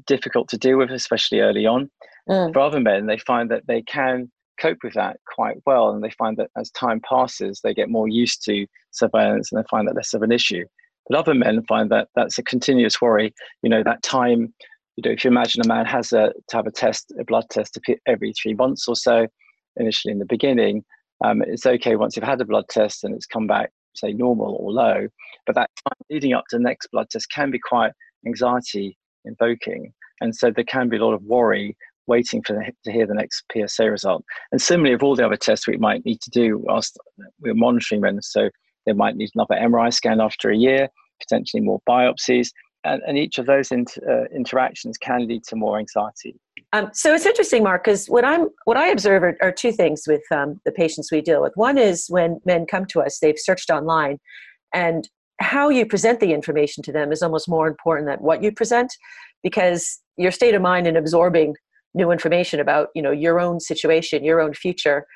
difficult 0.07 0.49
to 0.49 0.59
deal 0.59 0.79
with, 0.79 0.91
especially 0.91 1.41
early 1.41 1.67
on. 1.67 1.91
Mm. 2.29 2.53
For 2.53 2.61
other 2.61 2.81
men, 2.81 3.07
they 3.07 3.19
find 3.19 3.51
that 3.51 3.67
they 3.67 3.83
can 3.83 4.31
cope 4.61 4.79
with 4.83 4.95
that 4.95 5.19
quite 5.33 5.57
well, 5.67 5.91
and 5.91 6.03
they 6.03 6.11
find 6.11 6.37
that 6.39 6.51
as 6.57 6.71
time 6.71 7.01
passes, 7.09 7.61
they 7.63 7.75
get 7.75 7.89
more 7.89 8.09
used 8.09 8.45
to 8.45 8.67
surveillance 8.91 9.53
and 9.53 9.63
they 9.63 9.67
find 9.69 9.87
that 9.87 9.97
less 9.97 10.15
of 10.15 10.23
an 10.23 10.33
issue. 10.33 10.65
But 11.09 11.19
other 11.19 11.35
men 11.35 11.63
find 11.69 11.91
that 11.91 12.09
that's 12.15 12.39
a 12.39 12.43
continuous 12.43 13.01
worry. 13.01 13.35
You 13.63 13.71
know, 13.71 13.83
that 13.85 14.03
time. 14.03 14.55
You 14.97 15.03
know, 15.05 15.13
if 15.13 15.25
you 15.25 15.31
imagine 15.31 15.61
a 15.63 15.69
man 15.69 15.85
has 15.85 16.15
a 16.15 16.33
to 16.49 16.57
have 16.57 16.67
a 16.67 16.71
test, 16.71 17.13
a 17.21 17.25
blood 17.25 17.45
test 17.51 17.79
every 18.07 18.33
three 18.33 18.55
months 18.55 18.89
or 18.89 18.97
so, 18.97 19.27
initially 19.77 20.11
in 20.11 20.19
the 20.19 20.25
beginning, 20.25 20.87
um, 21.25 21.43
it's 21.43 21.67
okay 21.67 21.97
once 21.97 22.17
you've 22.17 22.25
had 22.25 22.41
a 22.41 22.45
blood 22.45 22.67
test 22.69 23.05
and 23.05 23.15
it's 23.15 23.27
come 23.27 23.47
back, 23.47 23.73
say 23.97 24.13
normal 24.13 24.57
or 24.61 24.73
low. 24.73 25.09
But 25.47 25.55
that 25.57 25.71
time 25.85 25.99
leading 26.11 26.33
up 26.33 26.45
to 26.51 26.57
the 26.57 26.63
next 26.63 26.89
blood 26.89 27.11
test 27.11 27.31
can 27.31 27.51
be 27.51 27.59
quite 27.59 27.93
anxiety 28.27 28.97
invoking. 29.25 29.93
And 30.21 30.35
so 30.35 30.51
there 30.51 30.65
can 30.65 30.89
be 30.89 30.97
a 30.97 31.05
lot 31.05 31.15
of 31.15 31.23
worry 31.23 31.77
waiting 32.07 32.43
for 32.43 32.55
the, 32.55 32.73
to 32.85 32.93
hear 32.93 33.07
the 33.07 33.15
next 33.15 33.45
PSA 33.53 33.91
result. 33.91 34.25
And 34.53 34.61
similarly, 34.61 34.95
of 34.95 35.03
all 35.03 35.17
the 35.17 35.27
other 35.27 35.37
tests 35.37 35.67
we 35.67 35.77
might 35.77 36.05
need 36.05 36.21
to 36.23 36.31
do 36.31 36.59
whilst 36.59 36.97
we're 37.41 37.55
monitoring 37.55 38.01
them, 38.01 38.21
so 38.23 38.51
they 38.87 38.93
might 38.93 39.17
need 39.17 39.31
another 39.35 39.57
MRI 39.57 39.93
scan 39.93 40.21
after 40.21 40.51
a 40.51 40.57
year, 40.57 40.89
potentially 41.21 41.61
more 41.61 41.81
biopsies, 41.89 42.51
and, 42.85 43.03
and 43.07 43.19
each 43.19 43.39
of 43.39 43.47
those 43.47 43.73
uh, 43.73 44.25
interactions 44.35 44.97
can 44.97 45.27
lead 45.27 45.43
to 45.49 45.57
more 45.57 45.79
anxiety. 45.79 46.37
Um, 46.77 46.91
so 46.93 47.15
it's 47.15 47.25
interesting, 47.25 47.63
Mark, 47.63 47.85
because 47.85 48.07
what 48.07 48.23
I'm 48.23 48.49
what 48.67 48.77
I 48.77 48.89
observe 48.89 49.23
are, 49.23 49.35
are 49.41 49.53
two 49.53 49.73
things 49.73 50.03
with 50.07 50.21
um, 50.31 50.61
the 50.67 50.73
patients 50.73 51.11
we 51.11 51.23
deal 51.23 51.41
with. 51.41 51.53
One 51.55 51.79
is 51.79 52.05
when 52.09 52.39
men 52.45 52.67
come 52.67 52.85
to 52.87 53.01
us, 53.01 53.19
they've 53.19 53.39
searched 53.39 53.71
online, 53.71 54.19
and 54.75 55.09
how 55.41 55.71
you 55.71 55.87
present 55.87 56.21
the 56.21 56.35
information 56.35 56.83
to 56.83 56.93
them 56.93 57.13
is 57.13 57.23
almost 57.23 57.49
more 57.49 57.67
important 57.67 58.09
than 58.09 58.19
what 58.19 58.43
you 58.43 58.53
present, 58.53 58.93
because 59.43 59.99
your 60.19 60.31
state 60.31 60.55
of 60.55 60.61
mind 60.61 60.87
in 60.87 60.99
absorbing 60.99 61.55
new 61.95 62.11
information 62.11 62.61
about 62.61 62.89
you 62.95 63.01
know 63.01 63.11
your 63.11 63.41
own 63.41 63.59
situation 63.59 64.23
your 64.23 64.43
own 64.43 64.53
future 64.53 65.07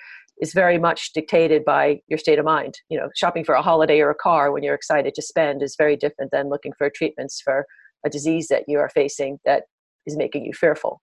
is 0.40 0.54
very 0.54 0.78
much 0.78 1.12
dictated 1.12 1.62
by 1.62 2.00
your 2.08 2.18
state 2.18 2.38
of 2.38 2.44
mind 2.46 2.74
you 2.88 2.98
know 2.98 3.10
shopping 3.14 3.44
for 3.44 3.54
a 3.54 3.60
holiday 3.60 4.00
or 4.00 4.08
a 4.08 4.14
car 4.14 4.50
when 4.50 4.62
you're 4.62 4.74
excited 4.74 5.14
to 5.14 5.20
spend 5.20 5.62
is 5.62 5.74
very 5.76 5.94
different 5.94 6.30
than 6.30 6.48
looking 6.48 6.72
for 6.78 6.88
treatments 6.88 7.38
for 7.38 7.66
a 8.06 8.08
disease 8.08 8.48
that 8.48 8.64
you 8.66 8.78
are 8.78 8.88
facing 8.88 9.38
that 9.44 9.64
is 10.06 10.16
making 10.16 10.42
you 10.46 10.54
fearful 10.54 11.02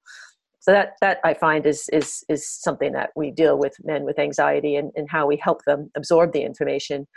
so 0.67 0.73
that 0.73 0.93
that 0.99 1.19
i 1.23 1.33
find 1.33 1.65
is 1.65 1.89
is 1.93 2.23
is 2.27 2.47
something 2.47 2.91
that 2.91 3.11
we 3.15 3.31
deal 3.31 3.57
with 3.57 3.73
men 3.83 4.03
with 4.03 4.19
anxiety 4.19 4.75
and, 4.75 4.91
and 4.95 5.07
how 5.09 5.25
we 5.25 5.37
help 5.37 5.63
them 5.65 5.89
absorb 5.95 6.33
the 6.33 6.43
information. 6.43 7.07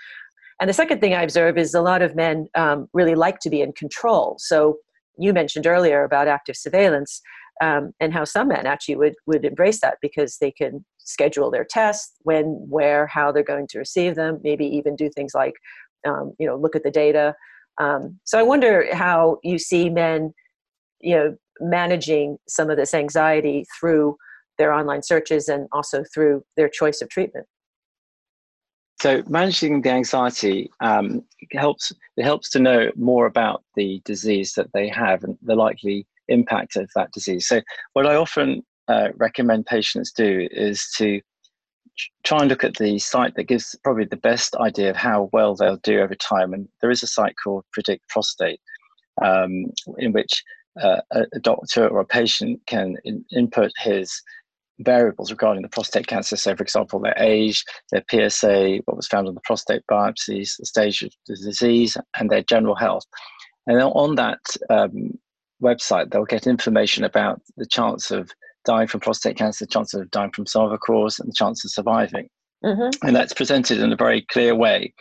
And 0.60 0.68
the 0.68 0.74
second 0.74 1.00
thing 1.00 1.14
i 1.14 1.22
observe 1.22 1.58
is 1.58 1.74
a 1.74 1.82
lot 1.82 2.02
of 2.02 2.14
men 2.14 2.46
um, 2.54 2.88
really 2.92 3.14
like 3.14 3.40
to 3.40 3.50
be 3.50 3.60
in 3.60 3.72
control. 3.72 4.36
So 4.38 4.76
you 5.18 5.32
mentioned 5.32 5.66
earlier 5.66 6.04
about 6.04 6.28
active 6.28 6.56
surveillance 6.56 7.20
um, 7.60 7.92
and 8.00 8.12
how 8.12 8.24
some 8.24 8.48
men 8.48 8.66
actually 8.66 8.96
would 8.96 9.14
would 9.26 9.44
embrace 9.44 9.80
that 9.80 9.98
because 10.00 10.38
they 10.38 10.52
can 10.52 10.84
schedule 10.98 11.50
their 11.50 11.64
tests 11.64 12.12
when 12.22 12.44
where 12.68 13.06
how 13.06 13.32
they're 13.32 13.42
going 13.42 13.66
to 13.70 13.78
receive 13.78 14.14
them 14.14 14.38
maybe 14.44 14.64
even 14.64 14.94
do 14.94 15.10
things 15.10 15.32
like 15.34 15.54
um, 16.06 16.34
you 16.38 16.46
know 16.46 16.56
look 16.56 16.76
at 16.76 16.84
the 16.84 16.90
data. 16.90 17.34
Um, 17.80 18.20
so 18.24 18.38
i 18.38 18.42
wonder 18.42 18.94
how 18.94 19.38
you 19.42 19.58
see 19.58 19.88
men 19.88 20.34
you 21.00 21.16
know 21.16 21.36
managing 21.60 22.38
some 22.48 22.70
of 22.70 22.76
this 22.76 22.94
anxiety 22.94 23.64
through 23.78 24.16
their 24.58 24.72
online 24.72 25.02
searches 25.02 25.48
and 25.48 25.68
also 25.72 26.04
through 26.12 26.42
their 26.56 26.68
choice 26.68 27.00
of 27.00 27.08
treatment 27.08 27.46
so 29.00 29.22
managing 29.28 29.80
the 29.80 29.90
anxiety 29.90 30.70
um, 30.80 31.24
helps 31.52 31.90
it 32.18 32.24
helps 32.24 32.50
to 32.50 32.58
know 32.58 32.90
more 32.96 33.24
about 33.24 33.64
the 33.74 34.02
disease 34.04 34.52
that 34.54 34.70
they 34.74 34.88
have 34.88 35.24
and 35.24 35.38
the 35.42 35.54
likely 35.54 36.06
impact 36.28 36.76
of 36.76 36.90
that 36.94 37.12
disease. 37.12 37.46
So, 37.46 37.60
what 37.92 38.06
I 38.06 38.14
often 38.14 38.62
uh, 38.88 39.08
recommend 39.16 39.66
patients 39.66 40.12
do 40.12 40.48
is 40.50 40.88
to 40.96 41.20
try 42.24 42.40
and 42.40 42.48
look 42.48 42.64
at 42.64 42.76
the 42.76 42.98
site 42.98 43.34
that 43.36 43.44
gives 43.44 43.76
probably 43.84 44.06
the 44.06 44.16
best 44.16 44.56
idea 44.56 44.90
of 44.90 44.96
how 44.96 45.28
well 45.32 45.54
they'll 45.54 45.76
do 45.78 46.00
over 46.00 46.14
time. 46.14 46.54
And 46.54 46.68
there 46.80 46.90
is 46.90 47.02
a 47.02 47.06
site 47.06 47.34
called 47.42 47.64
Predict 47.72 48.08
Prostate, 48.08 48.60
um, 49.22 49.66
in 49.98 50.12
which 50.12 50.42
uh, 50.82 51.00
a, 51.10 51.40
doctor 51.40 51.88
or 51.88 52.00
a 52.00 52.04
patient 52.06 52.60
can 52.66 52.96
in, 53.04 53.24
input 53.32 53.72
his 53.78 54.22
variables 54.80 55.30
regarding 55.30 55.62
the 55.62 55.68
prostate 55.68 56.06
cancer. 56.06 56.36
So, 56.36 56.56
for 56.56 56.62
example, 56.62 57.00
their 57.00 57.14
age, 57.18 57.64
their 57.92 58.04
PSA, 58.10 58.80
what 58.84 58.96
was 58.96 59.06
found 59.06 59.28
on 59.28 59.34
the 59.34 59.40
prostate 59.44 59.82
biopsies, 59.90 60.56
the 60.56 60.66
stage 60.66 61.02
of 61.02 61.12
the 61.26 61.36
disease, 61.36 61.96
and 62.18 62.30
their 62.30 62.42
general 62.42 62.74
health. 62.74 63.04
And 63.66 63.80
on 63.80 64.14
that 64.16 64.40
um, 64.68 65.18
website, 65.62 66.10
they'll 66.10 66.24
get 66.24 66.46
information 66.46 67.04
about 67.04 67.40
the 67.56 67.66
chance 67.66 68.10
of 68.10 68.30
dying 68.64 68.88
from 68.88 69.00
prostate 69.00 69.36
cancer, 69.36 69.64
the 69.64 69.70
chance 69.70 69.94
of 69.94 70.10
dying 70.10 70.32
from 70.32 70.46
some 70.46 70.64
other 70.64 70.78
cause, 70.78 71.18
and 71.18 71.28
the 71.28 71.34
chance 71.34 71.64
of 71.64 71.70
surviving. 71.70 72.28
Mm-hmm. 72.64 73.06
And 73.06 73.16
that's 73.16 73.32
presented 73.32 73.80
in 73.80 73.92
a 73.92 73.96
very 73.96 74.22
clear 74.30 74.54
way 74.54 74.92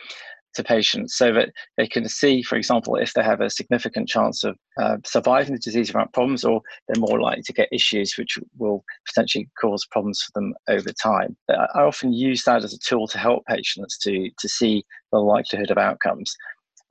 to 0.54 0.64
patients 0.64 1.16
so 1.16 1.32
that 1.32 1.50
they 1.76 1.86
can 1.86 2.08
see, 2.08 2.42
for 2.42 2.56
example, 2.56 2.96
if 2.96 3.14
they 3.14 3.22
have 3.22 3.40
a 3.40 3.50
significant 3.50 4.08
chance 4.08 4.44
of 4.44 4.56
uh, 4.80 4.96
surviving 5.04 5.54
the 5.54 5.60
disease 5.60 5.88
without 5.88 6.12
problems, 6.12 6.44
or 6.44 6.60
they're 6.88 7.00
more 7.00 7.20
likely 7.20 7.42
to 7.42 7.52
get 7.52 7.68
issues 7.72 8.16
which 8.16 8.38
will 8.58 8.84
potentially 9.06 9.48
cause 9.60 9.86
problems 9.90 10.22
for 10.22 10.40
them 10.40 10.54
over 10.68 10.90
time. 10.92 11.36
I 11.48 11.82
often 11.82 12.12
use 12.12 12.42
that 12.44 12.64
as 12.64 12.74
a 12.74 12.78
tool 12.78 13.06
to 13.08 13.18
help 13.18 13.44
patients 13.46 13.98
to, 13.98 14.30
to 14.38 14.48
see 14.48 14.84
the 15.12 15.18
likelihood 15.18 15.70
of 15.70 15.78
outcomes. 15.78 16.34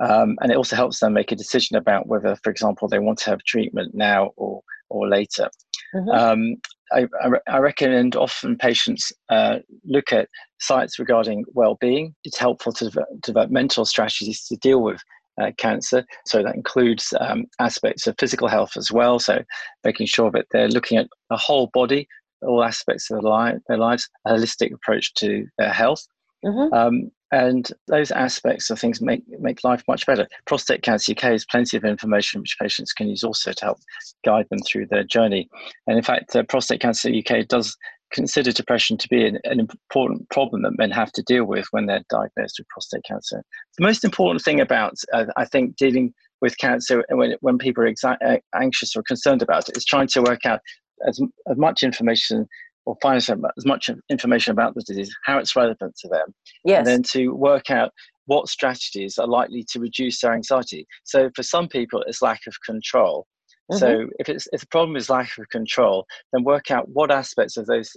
Um, 0.01 0.38
and 0.42 0.51
it 0.51 0.56
also 0.56 0.78
helps 0.78 1.00
them 1.00 1.13
make 1.13 1.32
a 1.32 1.36
decision 1.36 1.75
about 1.75 2.08
whether, 2.08 2.38
for 2.38 2.50
example, 2.50 2.88
they 2.88 3.00
want 3.00 3.20
to 3.20 3.30
have 3.32 3.44
treatment 3.44 3.94
now 3.94 4.32
or, 4.38 4.62
or 4.89 5.08
later. 5.08 5.50
Mm-hmm. 5.93 6.10
Um, 6.10 6.55
I, 6.91 7.08
I, 7.48 7.58
recommend 7.60 8.15
often 8.15 8.58
patients 8.58 9.12
uh, 9.29 9.60
look 9.86 10.12
at 10.12 10.27
sites 10.60 10.98
regarding 11.00 11.46
well-being. 11.53 12.15
It's 12.24 12.38
helpful 12.38 12.74
to 12.74 12.86
develop, 12.86 13.10
develop 13.22 13.51
mental 13.51 13.86
strategies 13.86 14.46
to 14.46 14.55
deal 14.58 14.81
with 14.81 15.01
uh, 15.41 15.51
cancer. 15.58 16.03
So 16.25 16.43
that 16.43 16.55
includes 16.55 17.13
um, 17.19 17.46
aspects 17.60 18.08
of 18.08 18.15
physical 18.19 18.48
health 18.48 18.75
as 18.75 18.91
well. 18.91 19.19
So 19.19 19.43
making 19.84 20.08
sure 20.08 20.31
that 20.31 20.48
they're 20.51 20.67
looking 20.67 20.98
at 20.98 21.08
the 21.29 21.38
whole 21.38 21.69
body, 21.74 22.08
all 22.41 22.63
aspects 22.63 23.10
of 23.10 23.22
their, 23.22 23.31
li- 23.31 23.60
their 23.67 23.77
lives, 23.77 24.10
a 24.25 24.34
holistic 24.34 24.74
approach 24.74 25.13
to 25.15 25.46
their 25.58 25.74
health. 25.74 26.05
Mm-hmm. 26.46 26.74
Um, 26.74 27.12
and 27.31 27.71
those 27.88 28.12
aspects 28.12 28.69
of 28.69 28.79
things 28.79 29.01
make 29.01 29.24
make 29.39 29.63
life 29.63 29.83
much 29.88 30.05
better. 30.05 30.27
Prostate 30.45 30.81
Cancer 30.81 31.12
UK 31.12 31.24
has 31.24 31.45
plenty 31.45 31.77
of 31.77 31.86
information 31.86 32.41
which 32.41 32.57
patients 32.59 32.93
can 32.93 33.07
use 33.07 33.24
also 33.24 33.51
to 33.53 33.65
help 33.65 33.79
guide 34.25 34.48
them 34.50 34.59
through 34.65 34.88
their 34.88 35.03
journey. 35.03 35.50
And 35.88 35.98
in 35.98 36.03
fact, 36.03 36.36
uh, 36.36 36.43
Prostate 36.43 36.81
Cancer 36.81 37.09
UK 37.09 37.48
does 37.48 37.77
consider 38.12 38.51
depression 38.51 38.98
to 38.98 39.07
be 39.07 39.25
an, 39.25 39.38
an, 39.43 39.59
important 39.59 40.27
problem 40.29 40.63
that 40.63 40.77
men 40.77 40.91
have 40.91 41.12
to 41.12 41.21
deal 41.24 41.45
with 41.45 41.67
when 41.71 41.86
they're 41.86 42.03
diagnosed 42.09 42.55
with 42.57 42.67
prostate 42.69 43.03
cancer. 43.03 43.43
The 43.77 43.86
most 43.86 44.03
important 44.03 44.43
thing 44.43 44.59
about, 44.59 44.95
uh, 45.13 45.25
I 45.38 45.45
think, 45.45 45.75
dealing 45.75 46.13
with 46.41 46.57
cancer 46.57 47.03
when, 47.09 47.36
when 47.41 47.57
people 47.57 47.83
are 47.83 48.17
uh, 48.25 48.38
anxious 48.55 48.95
or 48.95 49.03
concerned 49.03 49.41
about 49.41 49.69
it 49.69 49.77
is 49.77 49.86
trying 49.86 50.07
to 50.07 50.21
work 50.21 50.45
out 50.45 50.59
as, 51.07 51.19
as 51.50 51.57
much 51.57 51.83
information 51.83 52.48
or 52.89 52.98
find 53.03 53.17
as 53.17 53.65
much 53.65 53.88
information 54.10 54.51
about 54.51 54.74
the 54.74 54.81
disease, 54.81 55.15
how 55.24 55.38
it's 55.38 55.55
relevant 55.55 55.96
to 55.96 56.08
them, 56.08 56.34
yes. 56.65 56.79
and 56.79 56.88
then 56.88 57.03
to 57.03 57.29
work 57.36 57.69
out 57.69 57.91
what 58.25 58.50
strategies 58.50 59.19
are 59.19 59.27
likely 59.27 59.63
to 59.69 59.79
reduce 59.79 60.22
their 60.22 60.34
anxiety. 60.34 60.88
So 61.03 61.29
for 61.36 61.43
some 61.43 61.67
people, 61.67 62.03
it's 62.08 62.24
lack 62.24 62.41
of 62.48 62.55
control. 62.65 63.27
Mm-hmm. 63.72 63.77
So 63.77 64.08
if 64.17 64.27
it's 64.27 64.48
if 64.51 64.62
the 64.62 64.67
problem 64.72 64.96
is 64.96 65.08
lack 65.08 65.38
of 65.38 65.48
control, 65.50 66.08
then 66.34 66.43
work 66.43 66.72
out 66.72 66.89
what 66.89 67.12
aspects 67.12 67.58
of 67.58 67.67
those 67.67 67.96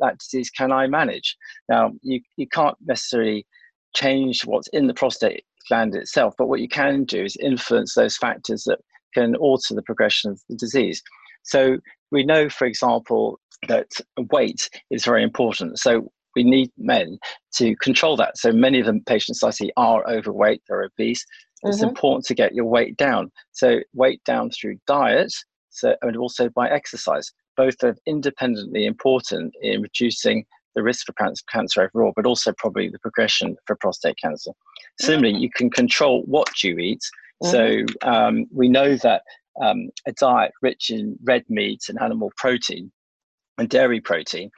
that 0.00 0.18
disease 0.18 0.50
can 0.50 0.72
I 0.72 0.88
manage. 0.88 1.36
Now 1.68 1.92
you 2.02 2.20
you 2.36 2.48
can't 2.48 2.76
necessarily 2.84 3.46
change 3.94 4.44
what's 4.44 4.66
in 4.72 4.88
the 4.88 4.94
prostate 4.94 5.44
gland 5.68 5.94
itself, 5.94 6.34
but 6.36 6.48
what 6.48 6.58
you 6.60 6.68
can 6.68 7.04
do 7.04 7.22
is 7.22 7.36
influence 7.36 7.94
those 7.94 8.16
factors 8.16 8.64
that 8.64 8.80
can 9.14 9.36
alter 9.36 9.74
the 9.74 9.82
progression 9.82 10.32
of 10.32 10.40
the 10.48 10.56
disease. 10.56 11.00
So 11.44 11.78
we 12.10 12.24
know, 12.24 12.48
for 12.48 12.66
example, 12.66 13.38
that 13.68 13.88
weight 14.30 14.68
is 14.90 15.04
very 15.04 15.22
important. 15.22 15.78
So 15.78 16.10
we 16.34 16.44
need 16.44 16.70
men 16.78 17.18
to 17.54 17.76
control 17.76 18.16
that. 18.16 18.38
So 18.38 18.52
many 18.52 18.80
of 18.80 18.86
the 18.86 19.00
patients 19.06 19.42
I 19.42 19.50
see 19.50 19.70
are 19.76 20.08
overweight, 20.08 20.62
they're 20.68 20.82
obese. 20.82 21.24
It's 21.64 21.78
mm-hmm. 21.78 21.88
important 21.88 22.24
to 22.26 22.34
get 22.34 22.54
your 22.54 22.64
weight 22.64 22.96
down. 22.96 23.30
So 23.52 23.80
weight 23.94 24.22
down 24.24 24.50
through 24.50 24.78
diet, 24.86 25.32
so 25.70 25.94
and 26.02 26.16
also 26.16 26.48
by 26.48 26.68
exercise. 26.68 27.30
Both 27.56 27.84
are 27.84 27.96
independently 28.06 28.86
important 28.86 29.54
in 29.60 29.82
reducing 29.82 30.44
the 30.74 30.82
risk 30.82 31.06
for 31.06 31.14
cancer 31.50 31.82
overall, 31.82 32.14
but 32.16 32.26
also 32.26 32.52
probably 32.56 32.88
the 32.88 32.98
progression 32.98 33.56
for 33.66 33.76
prostate 33.76 34.16
cancer. 34.16 34.52
Similarly, 35.00 35.38
you 35.38 35.50
can 35.54 35.70
control 35.70 36.22
what 36.22 36.62
you 36.62 36.78
eat. 36.78 37.02
Mm-hmm. 37.42 37.50
So 37.50 38.08
um, 38.08 38.46
we 38.50 38.68
know 38.68 38.96
that 38.96 39.22
um, 39.62 39.90
a 40.06 40.12
diet 40.12 40.52
rich 40.62 40.88
in 40.90 41.16
red 41.24 41.44
meat 41.50 41.82
and 41.88 42.00
animal 42.00 42.32
protein 42.38 42.90
and 43.58 43.68
dairy 43.68 44.00
protein 44.00 44.50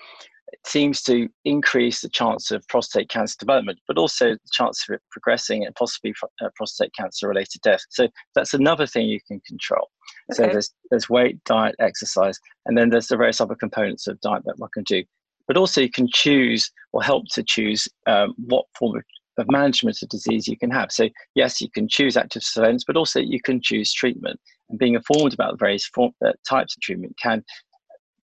seems 0.67 1.03
to 1.03 1.29
increase 1.45 2.01
the 2.01 2.09
chance 2.09 2.51
of 2.51 2.67
prostate 2.69 3.09
cancer 3.09 3.37
development, 3.39 3.79
but 3.89 3.99
also 3.99 4.33
the 4.33 4.51
chance 4.53 4.85
of 4.89 4.95
it 4.95 5.03
progressing 5.11 5.65
and 5.65 5.75
possibly 5.75 6.15
uh, 6.43 6.49
prostate 6.55 6.91
cancer 6.99 7.29
related 7.29 7.61
death. 7.63 7.83
So 7.91 8.09
that's 8.35 8.55
another 8.55 8.87
thing 8.87 9.07
you 9.07 9.21
can 9.27 9.41
control. 9.47 9.91
Okay. 10.33 10.37
So 10.37 10.53
there's 10.53 10.71
there's 10.91 11.11
weight, 11.11 11.43
diet, 11.45 11.75
exercise, 11.81 12.39
and 12.67 12.77
then 12.79 12.91
there's 12.91 13.09
the 13.09 13.17
various 13.17 13.41
other 13.41 13.55
components 13.55 14.07
of 14.07 14.21
diet 14.21 14.43
that 14.47 14.59
one 14.59 14.71
can 14.75 14.85
do. 14.85 15.03
But 15.47 15.57
also 15.57 15.81
you 15.81 15.91
can 15.91 16.09
choose 16.13 16.71
or 16.93 17.03
help 17.03 17.27
to 17.33 17.43
choose 17.43 17.87
um, 18.07 18.35
what 18.47 18.65
form 18.79 18.97
of, 18.97 19.05
of 19.39 19.51
management 19.51 19.99
of 20.03 20.09
disease 20.09 20.49
you 20.49 20.57
can 20.57 20.71
have. 20.71 20.91
So 20.91 21.09
yes, 21.35 21.61
you 21.61 21.69
can 21.71 21.89
choose 21.89 22.17
active 22.17 22.43
surveillance, 22.43 22.85
but 22.87 22.97
also 22.97 23.21
you 23.21 23.41
can 23.43 23.61
choose 23.61 23.93
treatment. 23.93 24.41
And 24.71 24.79
being 24.79 24.95
informed 24.95 25.35
about 25.35 25.53
the 25.53 25.59
various 25.59 25.87
form, 25.87 26.13
uh, 26.25 26.33
types 26.49 26.75
of 26.75 26.81
treatment 26.81 27.15
can 27.23 27.45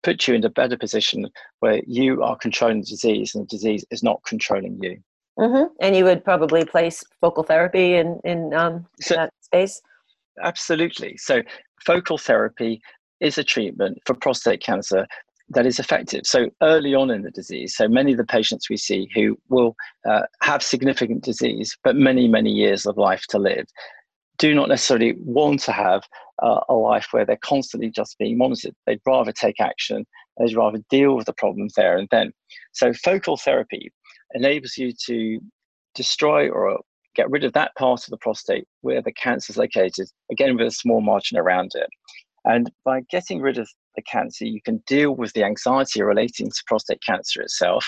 put 0.02 0.26
you 0.26 0.34
in 0.34 0.44
a 0.44 0.50
better 0.50 0.76
position 0.76 1.28
where 1.60 1.80
you 1.86 2.22
are 2.22 2.36
controlling 2.36 2.80
the 2.80 2.86
disease 2.86 3.34
and 3.34 3.44
the 3.44 3.48
disease 3.48 3.84
is 3.90 4.02
not 4.02 4.22
controlling 4.24 4.78
you. 4.82 4.98
Mm-hmm. 5.38 5.72
And 5.80 5.96
you 5.96 6.04
would 6.04 6.24
probably 6.24 6.64
place 6.64 7.02
focal 7.20 7.44
therapy 7.44 7.94
in, 7.94 8.20
in 8.24 8.52
um, 8.54 8.86
so, 9.00 9.14
that 9.14 9.32
space? 9.40 9.80
Absolutely. 10.42 11.16
So, 11.16 11.42
focal 11.84 12.18
therapy 12.18 12.80
is 13.20 13.38
a 13.38 13.44
treatment 13.44 13.98
for 14.04 14.14
prostate 14.14 14.62
cancer 14.62 15.06
that 15.50 15.66
is 15.66 15.78
effective. 15.78 16.22
So, 16.24 16.50
early 16.62 16.94
on 16.94 17.10
in 17.10 17.22
the 17.22 17.30
disease, 17.30 17.76
so 17.76 17.88
many 17.88 18.12
of 18.12 18.18
the 18.18 18.24
patients 18.24 18.68
we 18.68 18.76
see 18.76 19.08
who 19.14 19.38
will 19.48 19.76
uh, 20.08 20.22
have 20.42 20.62
significant 20.62 21.24
disease, 21.24 21.76
but 21.84 21.96
many, 21.96 22.28
many 22.28 22.50
years 22.50 22.84
of 22.84 22.98
life 22.98 23.24
to 23.30 23.38
live, 23.38 23.66
do 24.38 24.54
not 24.54 24.68
necessarily 24.68 25.14
want 25.20 25.60
to 25.60 25.72
have 25.72 26.02
uh, 26.42 26.60
a 26.68 26.74
life 26.74 27.08
where 27.10 27.24
they're 27.24 27.38
constantly 27.42 27.90
just 27.90 28.18
being 28.18 28.38
monitored. 28.38 28.74
They'd 28.86 29.00
rather 29.06 29.32
take 29.32 29.60
action, 29.60 30.06
they'd 30.38 30.56
rather 30.56 30.78
deal 30.90 31.14
with 31.16 31.26
the 31.26 31.32
problems 31.34 31.74
there 31.76 31.96
and 31.96 32.08
then. 32.10 32.32
So, 32.72 32.92
focal 32.92 33.36
therapy 33.36 33.92
enables 34.34 34.76
you 34.76 34.92
to 35.06 35.40
destroy 35.94 36.48
or 36.48 36.80
get 37.16 37.30
rid 37.30 37.44
of 37.44 37.52
that 37.54 37.74
part 37.76 38.04
of 38.04 38.10
the 38.10 38.16
prostate 38.16 38.66
where 38.82 39.02
the 39.02 39.12
cancer 39.12 39.52
is 39.52 39.56
located, 39.56 40.08
again, 40.30 40.56
with 40.56 40.66
a 40.66 40.70
small 40.70 41.00
margin 41.00 41.38
around 41.38 41.72
it. 41.74 41.88
And 42.44 42.70
by 42.84 43.02
getting 43.10 43.40
rid 43.40 43.58
of 43.58 43.68
the 43.96 44.02
cancer, 44.02 44.46
you 44.46 44.62
can 44.62 44.82
deal 44.86 45.14
with 45.14 45.32
the 45.32 45.44
anxiety 45.44 46.02
relating 46.02 46.48
to 46.48 46.62
prostate 46.66 47.02
cancer 47.04 47.42
itself. 47.42 47.84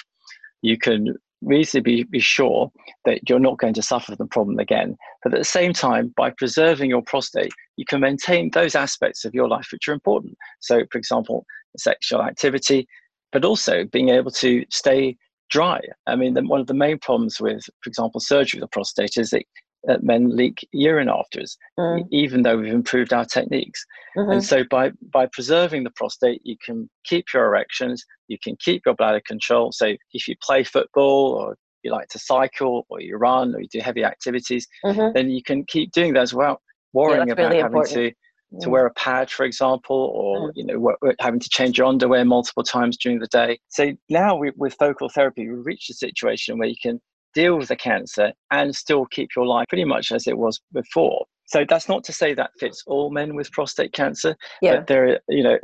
You 0.60 0.76
can 0.76 1.16
reasonably 1.42 2.04
be 2.04 2.20
sure 2.20 2.70
that 3.04 3.28
you're 3.28 3.38
not 3.38 3.58
going 3.58 3.74
to 3.74 3.82
suffer 3.82 4.14
the 4.14 4.26
problem 4.26 4.58
again. 4.58 4.96
But 5.22 5.34
at 5.34 5.38
the 5.38 5.44
same 5.44 5.72
time, 5.72 6.12
by 6.16 6.30
preserving 6.30 6.90
your 6.90 7.02
prostate, 7.02 7.52
you 7.76 7.84
can 7.84 8.00
maintain 8.00 8.50
those 8.50 8.74
aspects 8.74 9.24
of 9.24 9.34
your 9.34 9.48
life 9.48 9.68
which 9.72 9.88
are 9.88 9.92
important. 9.92 10.36
So, 10.60 10.82
for 10.90 10.98
example, 10.98 11.44
sexual 11.76 12.22
activity, 12.22 12.86
but 13.32 13.44
also 13.44 13.84
being 13.84 14.10
able 14.10 14.30
to 14.32 14.64
stay 14.70 15.16
dry. 15.50 15.80
I 16.06 16.16
mean, 16.16 16.34
the, 16.34 16.42
one 16.42 16.60
of 16.60 16.66
the 16.66 16.74
main 16.74 16.98
problems 16.98 17.40
with, 17.40 17.64
for 17.64 17.88
example, 17.88 18.20
surgery 18.20 18.58
of 18.58 18.62
the 18.62 18.68
prostate 18.68 19.16
is 19.16 19.30
that 19.30 19.44
uh, 19.88 19.98
men 20.00 20.34
leak 20.36 20.66
urine 20.72 21.08
afterwards, 21.08 21.56
mm. 21.78 22.06
even 22.10 22.42
though 22.42 22.56
we've 22.56 22.72
improved 22.72 23.12
our 23.12 23.24
techniques. 23.24 23.84
Mm-hmm. 24.16 24.32
And 24.32 24.44
so, 24.44 24.64
by 24.70 24.92
by 25.12 25.26
preserving 25.26 25.84
the 25.84 25.90
prostate, 25.90 26.40
you 26.44 26.56
can 26.64 26.88
keep 27.04 27.26
your 27.32 27.46
erections, 27.46 28.04
you 28.28 28.38
can 28.42 28.56
keep 28.60 28.82
your 28.86 28.94
bladder 28.94 29.22
control. 29.26 29.72
So, 29.72 29.94
if 30.12 30.28
you 30.28 30.36
play 30.42 30.64
football 30.64 31.34
or 31.34 31.56
you 31.82 31.90
like 31.90 32.08
to 32.08 32.18
cycle 32.18 32.86
or 32.88 33.00
you 33.00 33.16
run 33.16 33.54
or 33.54 33.60
you 33.60 33.68
do 33.68 33.80
heavy 33.80 34.04
activities, 34.04 34.66
mm-hmm. 34.84 35.12
then 35.14 35.30
you 35.30 35.42
can 35.42 35.64
keep 35.64 35.92
doing 35.92 36.12
those 36.12 36.32
without 36.32 36.60
worrying 36.92 37.26
yeah, 37.26 37.32
about 37.32 37.48
really 37.50 37.62
having 37.62 37.78
important. 37.78 38.10
to 38.10 38.12
to 38.60 38.68
wear 38.68 38.84
a 38.84 38.92
pad, 38.92 39.30
for 39.30 39.44
example, 39.44 40.12
or 40.14 40.50
mm. 40.50 40.52
you 40.54 40.66
know 40.66 41.14
having 41.20 41.40
to 41.40 41.48
change 41.48 41.78
your 41.78 41.86
underwear 41.86 42.24
multiple 42.24 42.62
times 42.62 42.96
during 42.96 43.18
the 43.18 43.26
day. 43.28 43.58
So 43.68 43.92
now 44.08 44.36
we, 44.36 44.52
with 44.56 44.74
focal 44.78 45.08
therapy, 45.08 45.48
we 45.48 45.54
reach 45.54 45.88
a 45.88 45.94
situation 45.94 46.58
where 46.58 46.68
you 46.68 46.76
can 46.80 47.00
deal 47.34 47.56
with 47.56 47.68
the 47.68 47.76
cancer 47.76 48.32
and 48.50 48.74
still 48.74 49.06
keep 49.06 49.30
your 49.36 49.46
life 49.46 49.66
pretty 49.68 49.84
much 49.84 50.12
as 50.12 50.26
it 50.26 50.38
was 50.38 50.60
before. 50.72 51.26
So 51.46 51.66
that's 51.68 51.88
not 51.88 52.02
to 52.04 52.12
say 52.12 52.32
that 52.32 52.52
fits 52.58 52.82
all 52.86 53.10
men 53.10 53.34
with 53.34 53.52
prostate 53.52 53.92
cancer, 53.92 54.36
yeah. 54.62 54.76
but 54.76 54.86
there, 54.86 55.08
are, 55.08 55.18
you 55.28 55.42
know, 55.42 55.58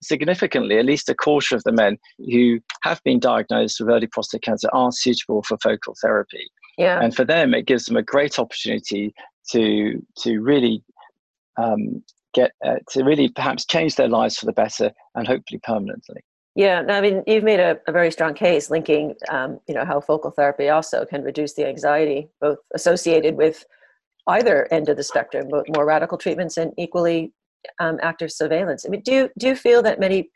significantly, 0.00 0.78
at 0.78 0.84
least 0.84 1.08
a 1.08 1.14
quarter 1.14 1.56
of 1.56 1.64
the 1.64 1.72
men 1.72 1.98
who 2.18 2.60
have 2.82 3.02
been 3.04 3.18
diagnosed 3.18 3.80
with 3.80 3.88
early 3.88 4.06
prostate 4.06 4.42
cancer 4.42 4.68
are 4.72 4.92
suitable 4.92 5.42
for 5.42 5.58
focal 5.58 5.96
therapy. 6.00 6.48
Yeah. 6.78 7.00
And 7.02 7.14
for 7.14 7.24
them, 7.24 7.52
it 7.52 7.66
gives 7.66 7.86
them 7.86 7.96
a 7.96 8.02
great 8.02 8.38
opportunity 8.38 9.14
to 9.50 10.00
to 10.18 10.40
really 10.40 10.82
um, 11.56 12.02
get 12.32 12.52
uh, 12.64 12.76
to 12.90 13.04
really 13.04 13.28
perhaps 13.28 13.64
change 13.64 13.96
their 13.96 14.08
lives 14.08 14.36
for 14.36 14.46
the 14.46 14.52
better 14.52 14.92
and 15.14 15.26
hopefully 15.26 15.60
permanently. 15.62 16.22
Yeah, 16.56 16.84
I 16.88 17.00
mean, 17.00 17.24
you've 17.26 17.42
made 17.42 17.58
a, 17.58 17.80
a 17.88 17.92
very 17.92 18.12
strong 18.12 18.32
case 18.32 18.70
linking, 18.70 19.14
um, 19.28 19.58
you 19.66 19.74
know, 19.74 19.84
how 19.84 20.00
focal 20.00 20.30
therapy 20.30 20.68
also 20.68 21.04
can 21.04 21.22
reduce 21.24 21.54
the 21.54 21.66
anxiety, 21.66 22.28
both 22.40 22.58
associated 22.74 23.36
with 23.36 23.64
either 24.28 24.72
end 24.72 24.88
of 24.88 24.96
the 24.96 25.02
spectrum, 25.02 25.48
both 25.48 25.64
more 25.74 25.84
radical 25.84 26.16
treatments 26.16 26.56
and 26.56 26.72
equally 26.78 27.32
um, 27.80 27.98
active 28.02 28.30
surveillance. 28.30 28.86
I 28.86 28.88
mean, 28.88 29.02
do 29.04 29.12
you, 29.12 29.30
do 29.36 29.48
you 29.48 29.56
feel 29.56 29.82
that 29.82 29.98
many 29.98 30.30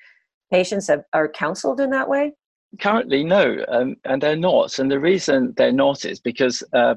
patients 0.53 0.89
have, 0.89 1.05
are 1.13 1.29
counseled 1.29 1.81
in 1.81 1.91
that 1.91 2.09
way? 2.09 2.33
Currently, 2.81 3.23
no, 3.23 3.65
um, 3.69 3.97
and 4.05 4.21
they're 4.21 4.37
not. 4.37 4.79
And 4.79 4.91
the 4.91 5.01
reason 5.01 5.55
they're 5.57 5.73
not 5.73 6.05
is 6.05 6.21
because 6.21 6.63
uh, 6.75 6.97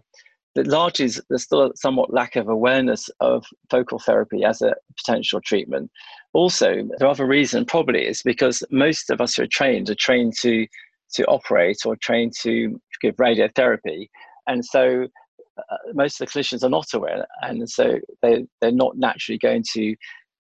largely 0.56 1.10
there's 1.30 1.44
still 1.44 1.64
a 1.64 1.76
somewhat 1.76 2.14
lack 2.14 2.36
of 2.36 2.50
awareness 2.50 3.10
of 3.20 3.46
focal 3.70 4.00
therapy 4.00 4.44
as 4.44 4.62
a 4.62 4.74
potential 4.98 5.40
treatment. 5.42 5.90
Also, 6.34 6.88
the 6.98 7.08
other 7.08 7.26
reason 7.26 7.66
probably 7.66 8.06
is 8.06 8.22
because 8.24 8.64
most 8.72 9.10
of 9.10 9.22
us 9.22 9.36
who 9.36 9.44
are 9.44 9.48
trained 9.48 9.90
are 9.90 9.96
trained 9.96 10.34
to 10.42 10.68
to 11.14 11.26
operate 11.26 11.78
or 11.86 11.96
trained 11.98 12.34
to 12.42 12.80
give 13.02 13.16
radiotherapy, 13.18 14.08
and 14.48 14.64
so 14.64 15.08
uh, 15.58 15.78
most 15.94 16.20
of 16.20 16.28
the 16.28 16.40
clinicians 16.40 16.64
are 16.64 16.70
not 16.70 16.94
aware, 16.94 17.26
and 17.42 17.70
so 17.70 18.00
they 18.22 18.46
they're 18.60 18.72
not 18.72 18.98
naturally 18.98 19.38
going 19.38 19.64
to 19.74 19.96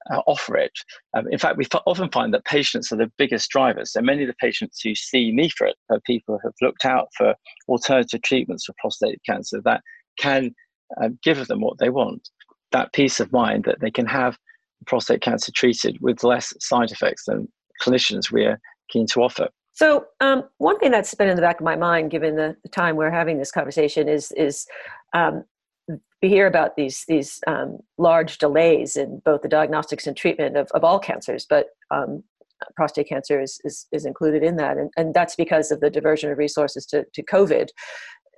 uh, 0.10 0.21
offer 0.28 0.58
it. 0.58 0.71
Um, 1.15 1.28
in 1.30 1.38
fact, 1.38 1.58
we 1.58 1.65
f- 1.71 1.82
often 1.86 2.10
find 2.10 2.34
that 2.34 2.45
patients 2.45 2.91
are 2.91 2.97
the 2.97 3.12
biggest 3.17 3.50
drivers. 3.50 3.91
So 3.91 4.02
many 4.02 4.24
of 4.24 4.28
the 4.28 4.36
patients 4.36 4.82
who 4.82 4.95
see 4.95 5.32
me 5.32 5.50
for 5.50 5.67
it 5.67 5.76
are 5.89 6.00
people 6.06 6.39
who 6.41 6.47
have 6.47 6.56
looked 6.62 6.86
out 6.86 7.10
for 7.15 7.36
alternative 7.67 8.21
treatments 8.24 8.65
for 8.65 8.74
prostate 8.80 9.21
cancer 9.28 9.62
that 9.63 9.82
can 10.17 10.54
uh, 11.02 11.10
give 11.24 11.47
them 11.47 11.62
what 11.62 11.78
they 11.80 11.89
want. 11.89 12.30
That 12.71 12.93
peace 12.93 13.19
of 13.19 13.32
mind 13.32 13.65
that 13.65 13.80
they 13.82 13.91
can 13.91 14.06
have 14.06 14.38
prostate 14.88 15.21
cancer 15.21 15.52
treated 15.52 15.97
with 16.02 16.24
less 16.24 16.54
side 16.60 16.91
effects 16.91 17.26
than 17.26 17.47
clinicians 17.82 18.32
we're 18.32 18.60
keen 18.89 19.06
to 19.08 19.21
offer. 19.21 19.50
So, 19.74 20.06
um, 20.19 20.43
one 20.58 20.80
thing 20.80 20.91
that's 20.91 21.13
been 21.13 21.30
in 21.30 21.36
the 21.36 21.41
back 21.41 21.60
of 21.60 21.63
my 21.63 21.76
mind, 21.76 22.12
given 22.12 22.36
the, 22.36 22.56
the 22.63 22.69
time 22.69 22.95
we're 22.95 23.12
having 23.12 23.38
this 23.38 23.52
conversation, 23.52 24.10
is 24.10 24.32
is 24.34 24.67
um, 25.13 25.45
we 26.21 26.30
hear 26.30 26.45
about 26.45 26.76
these 26.76 27.06
these 27.08 27.39
um, 27.47 27.80
large 27.97 28.38
delays 28.38 28.97
in 28.97 29.21
both 29.24 29.41
the 29.41 29.47
diagnostics 29.47 30.08
and 30.08 30.15
treatment 30.15 30.58
of, 30.58 30.69
of 30.71 30.84
all 30.84 31.00
cancers, 31.00 31.45
but 31.50 31.67
um, 31.89 32.24
prostate 32.76 33.08
cancer 33.08 33.41
is, 33.41 33.60
is, 33.63 33.88
is 33.91 34.06
included 34.06 34.43
in 34.43 34.56
that, 34.58 34.78
and, 34.78 34.91
and 34.97 35.13
that's 35.13 35.36
because 35.36 35.71
of 35.71 35.80
the 35.80 35.89
diversion 35.89 36.32
of 36.32 36.38
resources 36.38 36.86
to, 36.86 37.06
to 37.13 37.24
COVID. 37.24 37.69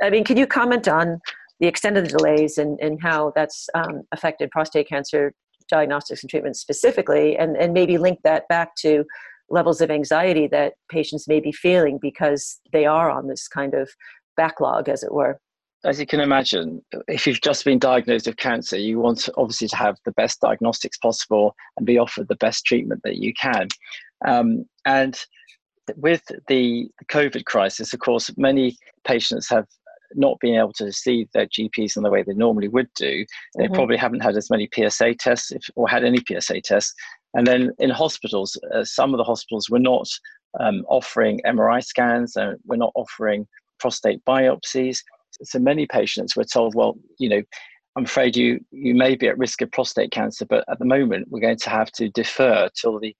I 0.01 0.09
mean, 0.09 0.23
can 0.23 0.37
you 0.37 0.47
comment 0.47 0.87
on 0.87 1.19
the 1.59 1.67
extent 1.67 1.97
of 1.97 2.03
the 2.03 2.17
delays 2.17 2.57
and, 2.57 2.79
and 2.81 3.01
how 3.01 3.31
that's 3.35 3.69
um, 3.73 4.01
affected 4.11 4.51
prostate 4.51 4.87
cancer 4.87 5.33
diagnostics 5.69 6.23
and 6.23 6.29
treatment 6.29 6.55
specifically, 6.55 7.37
and, 7.37 7.55
and 7.55 7.73
maybe 7.73 7.97
link 7.97 8.19
that 8.23 8.47
back 8.49 8.75
to 8.75 9.05
levels 9.49 9.81
of 9.81 9.91
anxiety 9.91 10.47
that 10.47 10.73
patients 10.89 11.27
may 11.27 11.39
be 11.39 11.51
feeling 11.51 11.99
because 12.01 12.59
they 12.71 12.85
are 12.85 13.09
on 13.09 13.27
this 13.27 13.47
kind 13.47 13.73
of 13.73 13.89
backlog, 14.35 14.89
as 14.89 15.03
it 15.03 15.13
were. 15.13 15.39
As 15.85 15.99
you 15.99 16.05
can 16.05 16.21
imagine, 16.21 16.81
if 17.09 17.27
you've 17.27 17.41
just 17.41 17.65
been 17.65 17.77
diagnosed 17.77 18.25
with 18.25 18.37
cancer, 18.37 18.77
you 18.77 18.99
want 18.99 19.27
obviously 19.35 19.67
to 19.67 19.75
have 19.75 19.97
the 20.05 20.13
best 20.13 20.39
diagnostics 20.39 20.97
possible 20.97 21.55
and 21.77 21.85
be 21.85 21.97
offered 21.97 22.29
the 22.29 22.37
best 22.37 22.65
treatment 22.65 23.01
that 23.03 23.17
you 23.17 23.33
can. 23.33 23.67
Um, 24.25 24.65
and 24.85 25.19
with 25.97 26.23
the 26.47 26.87
COVID 27.11 27.43
crisis, 27.43 27.93
of 27.93 27.99
course, 27.99 28.31
many 28.37 28.77
patients 29.05 29.49
have 29.49 29.65
not 30.15 30.39
being 30.39 30.55
able 30.55 30.73
to 30.73 30.91
see 30.91 31.27
their 31.33 31.47
GPs 31.47 31.97
in 31.97 32.03
the 32.03 32.09
way 32.09 32.23
they 32.23 32.33
normally 32.33 32.67
would 32.67 32.89
do. 32.95 33.25
They 33.57 33.65
mm-hmm. 33.65 33.73
probably 33.73 33.97
haven't 33.97 34.21
had 34.21 34.37
as 34.37 34.49
many 34.49 34.69
PSA 34.73 35.15
tests 35.15 35.51
if, 35.51 35.63
or 35.75 35.87
had 35.87 36.03
any 36.03 36.19
PSA 36.27 36.61
tests. 36.61 36.93
And 37.33 37.47
then 37.47 37.71
in 37.79 37.89
hospitals, 37.89 38.57
uh, 38.73 38.83
some 38.83 39.13
of 39.13 39.17
the 39.17 39.23
hospitals 39.23 39.69
were 39.69 39.79
not 39.79 40.07
um, 40.59 40.85
offering 40.87 41.39
MRI 41.45 41.83
scans, 41.83 42.35
and 42.35 42.59
we're 42.65 42.75
not 42.75 42.91
offering 42.95 43.47
prostate 43.79 44.23
biopsies. 44.25 44.99
So 45.41 45.59
many 45.59 45.87
patients 45.87 46.35
were 46.35 46.43
told, 46.43 46.75
well, 46.75 46.95
you 47.17 47.27
know, 47.29 47.41
I'm 47.95 48.05
afraid 48.05 48.35
you 48.35 48.59
you 48.71 48.95
may 48.95 49.15
be 49.15 49.27
at 49.27 49.37
risk 49.37 49.61
of 49.61 49.71
prostate 49.71 50.11
cancer, 50.11 50.45
but 50.45 50.63
at 50.67 50.79
the 50.79 50.85
moment 50.85 51.27
we're 51.29 51.39
going 51.39 51.57
to 51.57 51.69
have 51.69 51.91
to 51.93 52.09
defer 52.09 52.69
till 52.79 52.99
the 52.99 53.15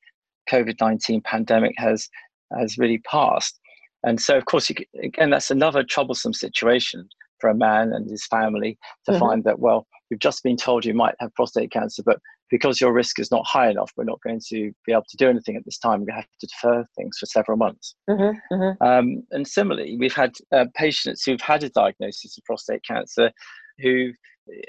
COVID 0.50 0.76
nineteen 0.82 1.22
pandemic 1.22 1.76
has 1.78 2.10
has 2.58 2.78
really 2.78 3.00
passed. 3.00 3.60
And 4.04 4.20
so, 4.20 4.38
of 4.38 4.46
course, 4.46 4.70
you, 4.70 4.76
again, 5.02 5.30
that's 5.30 5.52
another 5.52 5.84
troublesome 5.84 6.34
situation 6.34 7.08
for 7.40 7.50
a 7.50 7.56
man 7.56 7.92
and 7.94 8.10
his 8.10 8.26
family 8.28 8.78
to 9.06 9.12
mm-hmm. 9.12 9.20
find 9.20 9.44
that 9.44 9.60
well, 9.60 9.88
you've 10.10 10.20
just 10.20 10.44
been 10.44 10.58
told 10.58 10.86
you 10.86 10.94
might 10.94 11.16
have 11.20 11.34
prostate 11.36 11.72
cancer, 11.72 12.04
but 12.06 12.20
because 12.50 12.80
your 12.80 12.94
risk 12.94 13.20
is 13.20 13.32
not 13.32 13.46
high 13.48 13.70
enough, 13.70 13.92
we're 13.98 14.04
not 14.04 14.22
going 14.22 14.40
to 14.50 14.72
be 14.86 14.92
able 14.92 15.06
to 15.10 15.18
do 15.18 15.28
anything 15.28 15.56
at 15.56 15.66
this 15.66 15.80
time. 15.80 16.06
We 16.06 16.14
have 16.14 16.28
to 16.40 16.48
defer 16.48 16.86
things 16.96 17.18
for 17.18 17.26
several 17.26 17.58
months. 17.58 17.96
Mm-hmm, 18.10 18.54
mm-hmm. 18.54 18.84
Um, 18.86 19.24
and 19.32 19.48
similarly, 19.48 19.98
we've 19.98 20.14
had 20.14 20.34
uh, 20.52 20.66
patients 20.76 21.24
who've 21.24 21.42
had 21.42 21.64
a 21.64 21.70
diagnosis 21.70 22.38
of 22.38 22.44
prostate 22.44 22.84
cancer 22.84 23.32
who 23.80 24.12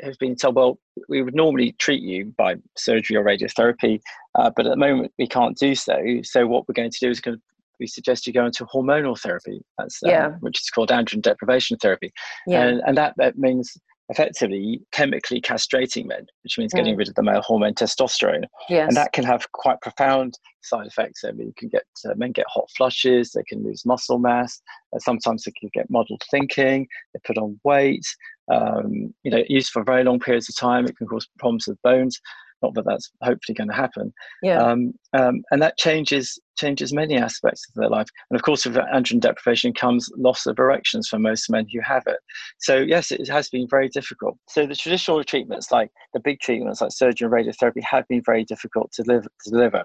have 0.03 0.19
been 0.19 0.37
told, 0.37 0.55
well, 0.55 0.79
we 1.09 1.23
would 1.23 1.35
normally 1.35 1.73
treat 1.79 2.03
you 2.03 2.33
by 2.39 2.55
surgery 2.77 3.17
or 3.17 3.25
radiotherapy, 3.25 4.01
uh, 4.37 4.51
but 4.55 4.67
at 4.67 4.71
the 4.71 4.77
moment 4.77 5.13
we 5.19 5.27
can't 5.27 5.59
do 5.59 5.75
so. 5.75 6.01
So 6.23 6.47
what 6.47 6.67
we're 6.67 6.75
going 6.75 6.91
to 6.91 7.01
do 7.01 7.11
is 7.11 7.21
going 7.21 7.37
to, 7.37 7.43
we 7.81 7.87
suggest 7.87 8.27
you 8.27 8.33
go 8.33 8.47
into 8.47 8.65
hormonal 8.67 9.19
therapy, 9.19 9.61
that's, 9.79 10.03
uh, 10.03 10.09
yeah. 10.09 10.29
which 10.41 10.61
is 10.61 10.71
called 10.71 10.91
androgen 10.91 11.23
deprivation 11.23 11.77
therapy. 11.79 12.13
Yeah. 12.47 12.65
And, 12.65 12.83
and 12.87 12.97
that, 12.97 13.15
that 13.19 13.39
means 13.39 13.77
effectively 14.11 14.83
chemically 14.93 15.41
castrating 15.41 16.07
men, 16.07 16.27
which 16.43 16.59
means 16.59 16.73
getting 16.75 16.95
mm. 16.95 16.99
rid 16.99 17.09
of 17.09 17.15
the 17.15 17.23
male 17.23 17.41
hormone 17.41 17.75
testosterone. 17.75 18.45
Yes. 18.69 18.89
And 18.89 18.97
that 18.97 19.13
can 19.13 19.25
have 19.25 19.51
quite 19.53 19.81
profound 19.81 20.35
side 20.63 20.87
effects. 20.87 21.25
I 21.25 21.33
mean, 21.33 21.49
you 21.49 21.55
can 21.57 21.69
get 21.69 21.85
uh, 22.05 22.15
men 22.17 22.33
get 22.33 22.47
hot 22.49 22.69
flushes, 22.77 23.33
they 23.33 23.43
can 23.45 23.65
lose 23.65 23.87
muscle 23.87 24.19
mass, 24.19 24.61
uh, 24.95 24.99
sometimes 24.99 25.45
they 25.45 25.53
can 25.59 25.71
get 25.73 25.89
muddled 25.89 26.23
thinking, 26.31 26.87
they 27.13 27.21
put 27.25 27.39
on 27.39 27.59
weight. 27.65 28.05
Um, 28.53 29.15
you 29.23 29.31
know, 29.31 29.43
used 29.49 29.71
for 29.71 29.83
very 29.83 30.05
long 30.05 30.21
periods 30.21 30.51
of 30.51 30.57
time, 30.57 30.85
it 30.85 30.97
can 30.99 31.07
cause 31.07 31.27
problems 31.39 31.67
with 31.67 31.81
bones. 31.83 32.21
Not 32.65 32.75
that 32.75 32.87
that's 32.87 33.11
hopefully 33.23 33.55
going 33.55 33.69
to 33.69 33.75
happen. 33.75 34.13
Yeah. 34.43 34.63
Um, 34.63 34.95
um, 35.13 35.43
and 35.51 35.61
that 35.61 35.77
changes 35.77 36.41
changes 36.57 36.95
many 36.95 37.17
aspects 37.17 37.67
of 37.69 37.75
their 37.75 37.91
life. 37.91 38.07
And 38.31 38.39
of 38.39 38.43
course, 38.43 38.65
with 38.65 38.77
androgen 38.77 39.21
deprivation 39.21 39.75
comes 39.75 40.09
loss 40.17 40.47
of 40.47 40.59
erections 40.59 41.09
for 41.09 41.19
most 41.19 41.51
men 41.51 41.67
who 41.71 41.81
have 41.83 42.05
it. 42.07 42.17
So 42.59 42.79
yes, 42.79 43.11
it 43.11 43.29
has 43.29 43.51
been 43.51 43.67
very 43.69 43.91
difficult. 43.91 44.39
So 44.49 44.67
the 44.67 44.77
traditional 44.77 45.23
treatments, 45.25 45.71
like 45.71 45.91
the 46.15 46.21
big 46.21 46.41
treatments 46.41 46.81
like 46.81 46.93
surgery 46.93 47.27
and 47.27 47.35
radiotherapy, 47.35 47.83
have 47.83 48.09
been 48.09 48.23
very 48.25 48.45
difficult 48.45 48.93
to, 48.93 49.03
live, 49.03 49.25
to 49.25 49.51
deliver. 49.51 49.85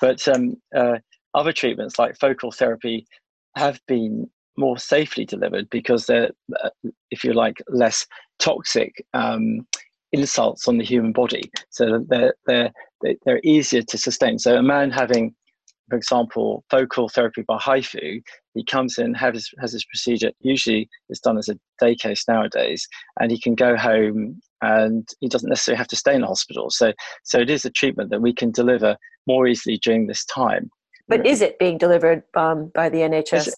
But 0.00 0.26
um, 0.26 0.56
uh, 0.74 0.98
other 1.34 1.52
treatments 1.52 1.98
like 2.00 2.18
focal 2.18 2.50
therapy 2.50 3.06
have 3.56 3.80
been 3.86 4.28
more 4.56 4.78
safely 4.78 5.24
delivered 5.24 5.70
because 5.70 6.06
they're, 6.06 6.30
uh, 6.64 6.70
if 7.12 7.22
you 7.22 7.32
like, 7.32 7.62
less 7.68 8.06
toxic 8.40 8.92
um, 9.14 9.66
insults 10.12 10.68
on 10.68 10.78
the 10.78 10.84
human 10.84 11.12
body. 11.12 11.50
So 11.70 12.04
they're, 12.08 12.34
they're, 12.46 12.72
they're 13.24 13.40
easier 13.44 13.82
to 13.82 13.98
sustain. 13.98 14.38
So 14.38 14.56
a 14.56 14.62
man 14.62 14.90
having 14.90 15.34
for 15.88 15.96
example, 15.96 16.64
focal 16.70 17.08
therapy 17.08 17.42
by 17.46 17.58
HIFU, 17.58 18.22
he 18.54 18.64
comes 18.64 18.98
in, 18.98 19.14
has 19.14 19.34
his, 19.34 19.50
has 19.60 19.72
his 19.72 19.84
procedure. 19.84 20.30
Usually, 20.40 20.88
it's 21.08 21.20
done 21.20 21.38
as 21.38 21.48
a 21.48 21.58
day 21.80 21.94
case 21.94 22.24
nowadays, 22.28 22.86
and 23.20 23.30
he 23.30 23.40
can 23.40 23.54
go 23.54 23.76
home, 23.76 24.40
and 24.60 25.08
he 25.20 25.28
doesn't 25.28 25.48
necessarily 25.48 25.78
have 25.78 25.88
to 25.88 25.96
stay 25.96 26.14
in 26.14 26.20
the 26.20 26.26
hospital. 26.26 26.70
So, 26.70 26.92
so 27.24 27.38
it 27.38 27.50
is 27.50 27.64
a 27.64 27.70
treatment 27.70 28.10
that 28.10 28.20
we 28.20 28.34
can 28.34 28.50
deliver 28.50 28.96
more 29.26 29.46
easily 29.46 29.78
during 29.78 30.06
this 30.06 30.24
time. 30.26 30.70
But 31.08 31.26
is 31.26 31.40
it 31.40 31.58
being 31.58 31.78
delivered 31.78 32.22
um, 32.36 32.70
by 32.74 32.90
the 32.90 32.98
NHS? 32.98 33.50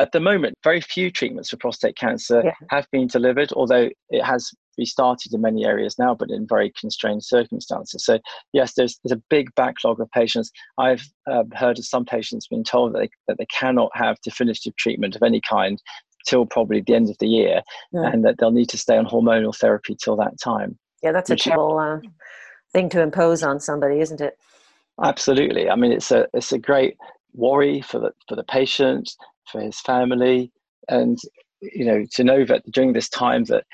At 0.00 0.12
the 0.12 0.20
moment, 0.20 0.54
very 0.64 0.80
few 0.80 1.10
treatments 1.10 1.50
for 1.50 1.58
prostate 1.58 1.96
cancer 1.96 2.42
yeah. 2.42 2.52
have 2.70 2.86
been 2.90 3.06
delivered, 3.06 3.52
although 3.52 3.90
it 4.08 4.24
has 4.24 4.50
restarted 4.78 5.34
in 5.34 5.42
many 5.42 5.66
areas 5.66 5.98
now, 5.98 6.14
but 6.14 6.30
in 6.30 6.46
very 6.46 6.72
constrained 6.80 7.22
circumstances. 7.22 8.02
So, 8.04 8.18
yes, 8.54 8.72
there's, 8.74 8.98
there's 9.04 9.18
a 9.18 9.22
big 9.28 9.54
backlog 9.56 10.00
of 10.00 10.10
patients. 10.12 10.50
I've 10.78 11.04
uh, 11.30 11.44
heard 11.52 11.78
of 11.78 11.84
some 11.84 12.06
patients 12.06 12.48
being 12.48 12.64
told 12.64 12.94
that 12.94 13.00
they, 13.00 13.10
that 13.28 13.36
they 13.36 13.46
cannot 13.46 13.90
have 13.94 14.16
definitive 14.22 14.74
treatment 14.76 15.16
of 15.16 15.22
any 15.22 15.42
kind 15.42 15.78
till 16.26 16.46
probably 16.46 16.80
the 16.80 16.94
end 16.94 17.10
of 17.10 17.18
the 17.18 17.28
year, 17.28 17.60
yeah. 17.92 18.10
and 18.10 18.24
that 18.24 18.36
they'll 18.38 18.50
need 18.50 18.70
to 18.70 18.78
stay 18.78 18.96
on 18.96 19.04
hormonal 19.04 19.54
therapy 19.54 19.94
till 20.02 20.16
that 20.16 20.40
time. 20.42 20.78
Yeah, 21.02 21.12
that's 21.12 21.30
a 21.30 21.36
terrible 21.36 21.78
uh, 21.78 21.98
thing 22.72 22.88
to 22.90 23.02
impose 23.02 23.42
on 23.42 23.60
somebody, 23.60 24.00
isn't 24.00 24.20
it? 24.22 24.38
Absolutely. 25.02 25.68
I 25.68 25.76
mean, 25.76 25.92
it's 25.92 26.10
a 26.10 26.26
it's 26.34 26.52
a 26.52 26.58
great 26.58 26.96
worry 27.32 27.80
for 27.80 27.98
the 27.98 28.12
for 28.28 28.36
the 28.36 28.44
patient, 28.44 29.10
for 29.50 29.60
his 29.60 29.80
family, 29.80 30.52
and 30.88 31.18
you 31.60 31.84
know 31.84 32.04
to 32.12 32.24
know 32.24 32.44
that 32.44 32.62
during 32.72 32.92
this 32.92 33.08
time 33.08 33.44
that 33.44 33.64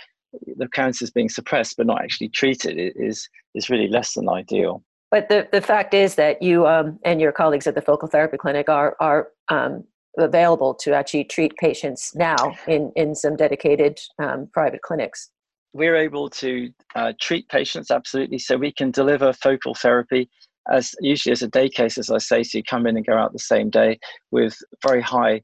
the 0.56 0.68
cancer 0.68 1.04
is 1.04 1.10
being 1.10 1.28
suppressed 1.28 1.76
but 1.76 1.86
not 1.86 2.02
actually 2.02 2.28
treated 2.28 2.76
is 2.96 3.28
is 3.54 3.70
really 3.70 3.88
less 3.88 4.14
than 4.14 4.28
ideal. 4.28 4.82
But 5.10 5.28
the, 5.28 5.48
the 5.52 5.60
fact 5.60 5.94
is 5.94 6.16
that 6.16 6.42
you 6.42 6.66
um, 6.66 6.98
and 7.04 7.20
your 7.20 7.32
colleagues 7.32 7.66
at 7.66 7.74
the 7.74 7.82
focal 7.82 8.08
therapy 8.08 8.36
clinic 8.36 8.68
are 8.68 8.96
are 9.00 9.28
um, 9.48 9.84
available 10.18 10.74
to 10.74 10.92
actually 10.92 11.24
treat 11.24 11.56
patients 11.56 12.12
now 12.14 12.36
in 12.66 12.92
in 12.96 13.14
some 13.14 13.36
dedicated 13.36 13.98
um, 14.18 14.48
private 14.52 14.82
clinics. 14.82 15.30
We're 15.72 15.96
able 15.96 16.30
to 16.30 16.70
uh, 16.94 17.12
treat 17.20 17.48
patients 17.48 17.90
absolutely, 17.90 18.38
so 18.38 18.56
we 18.56 18.72
can 18.72 18.90
deliver 18.90 19.32
focal 19.32 19.74
therapy 19.74 20.28
as 20.70 20.94
usually 21.00 21.32
as 21.32 21.42
a 21.42 21.48
day 21.48 21.68
case, 21.68 21.98
as 21.98 22.10
I 22.10 22.18
say, 22.18 22.42
so 22.42 22.58
you 22.58 22.64
come 22.64 22.86
in 22.86 22.96
and 22.96 23.06
go 23.06 23.16
out 23.16 23.32
the 23.32 23.38
same 23.38 23.70
day 23.70 23.98
with 24.30 24.56
very 24.86 25.00
high 25.00 25.42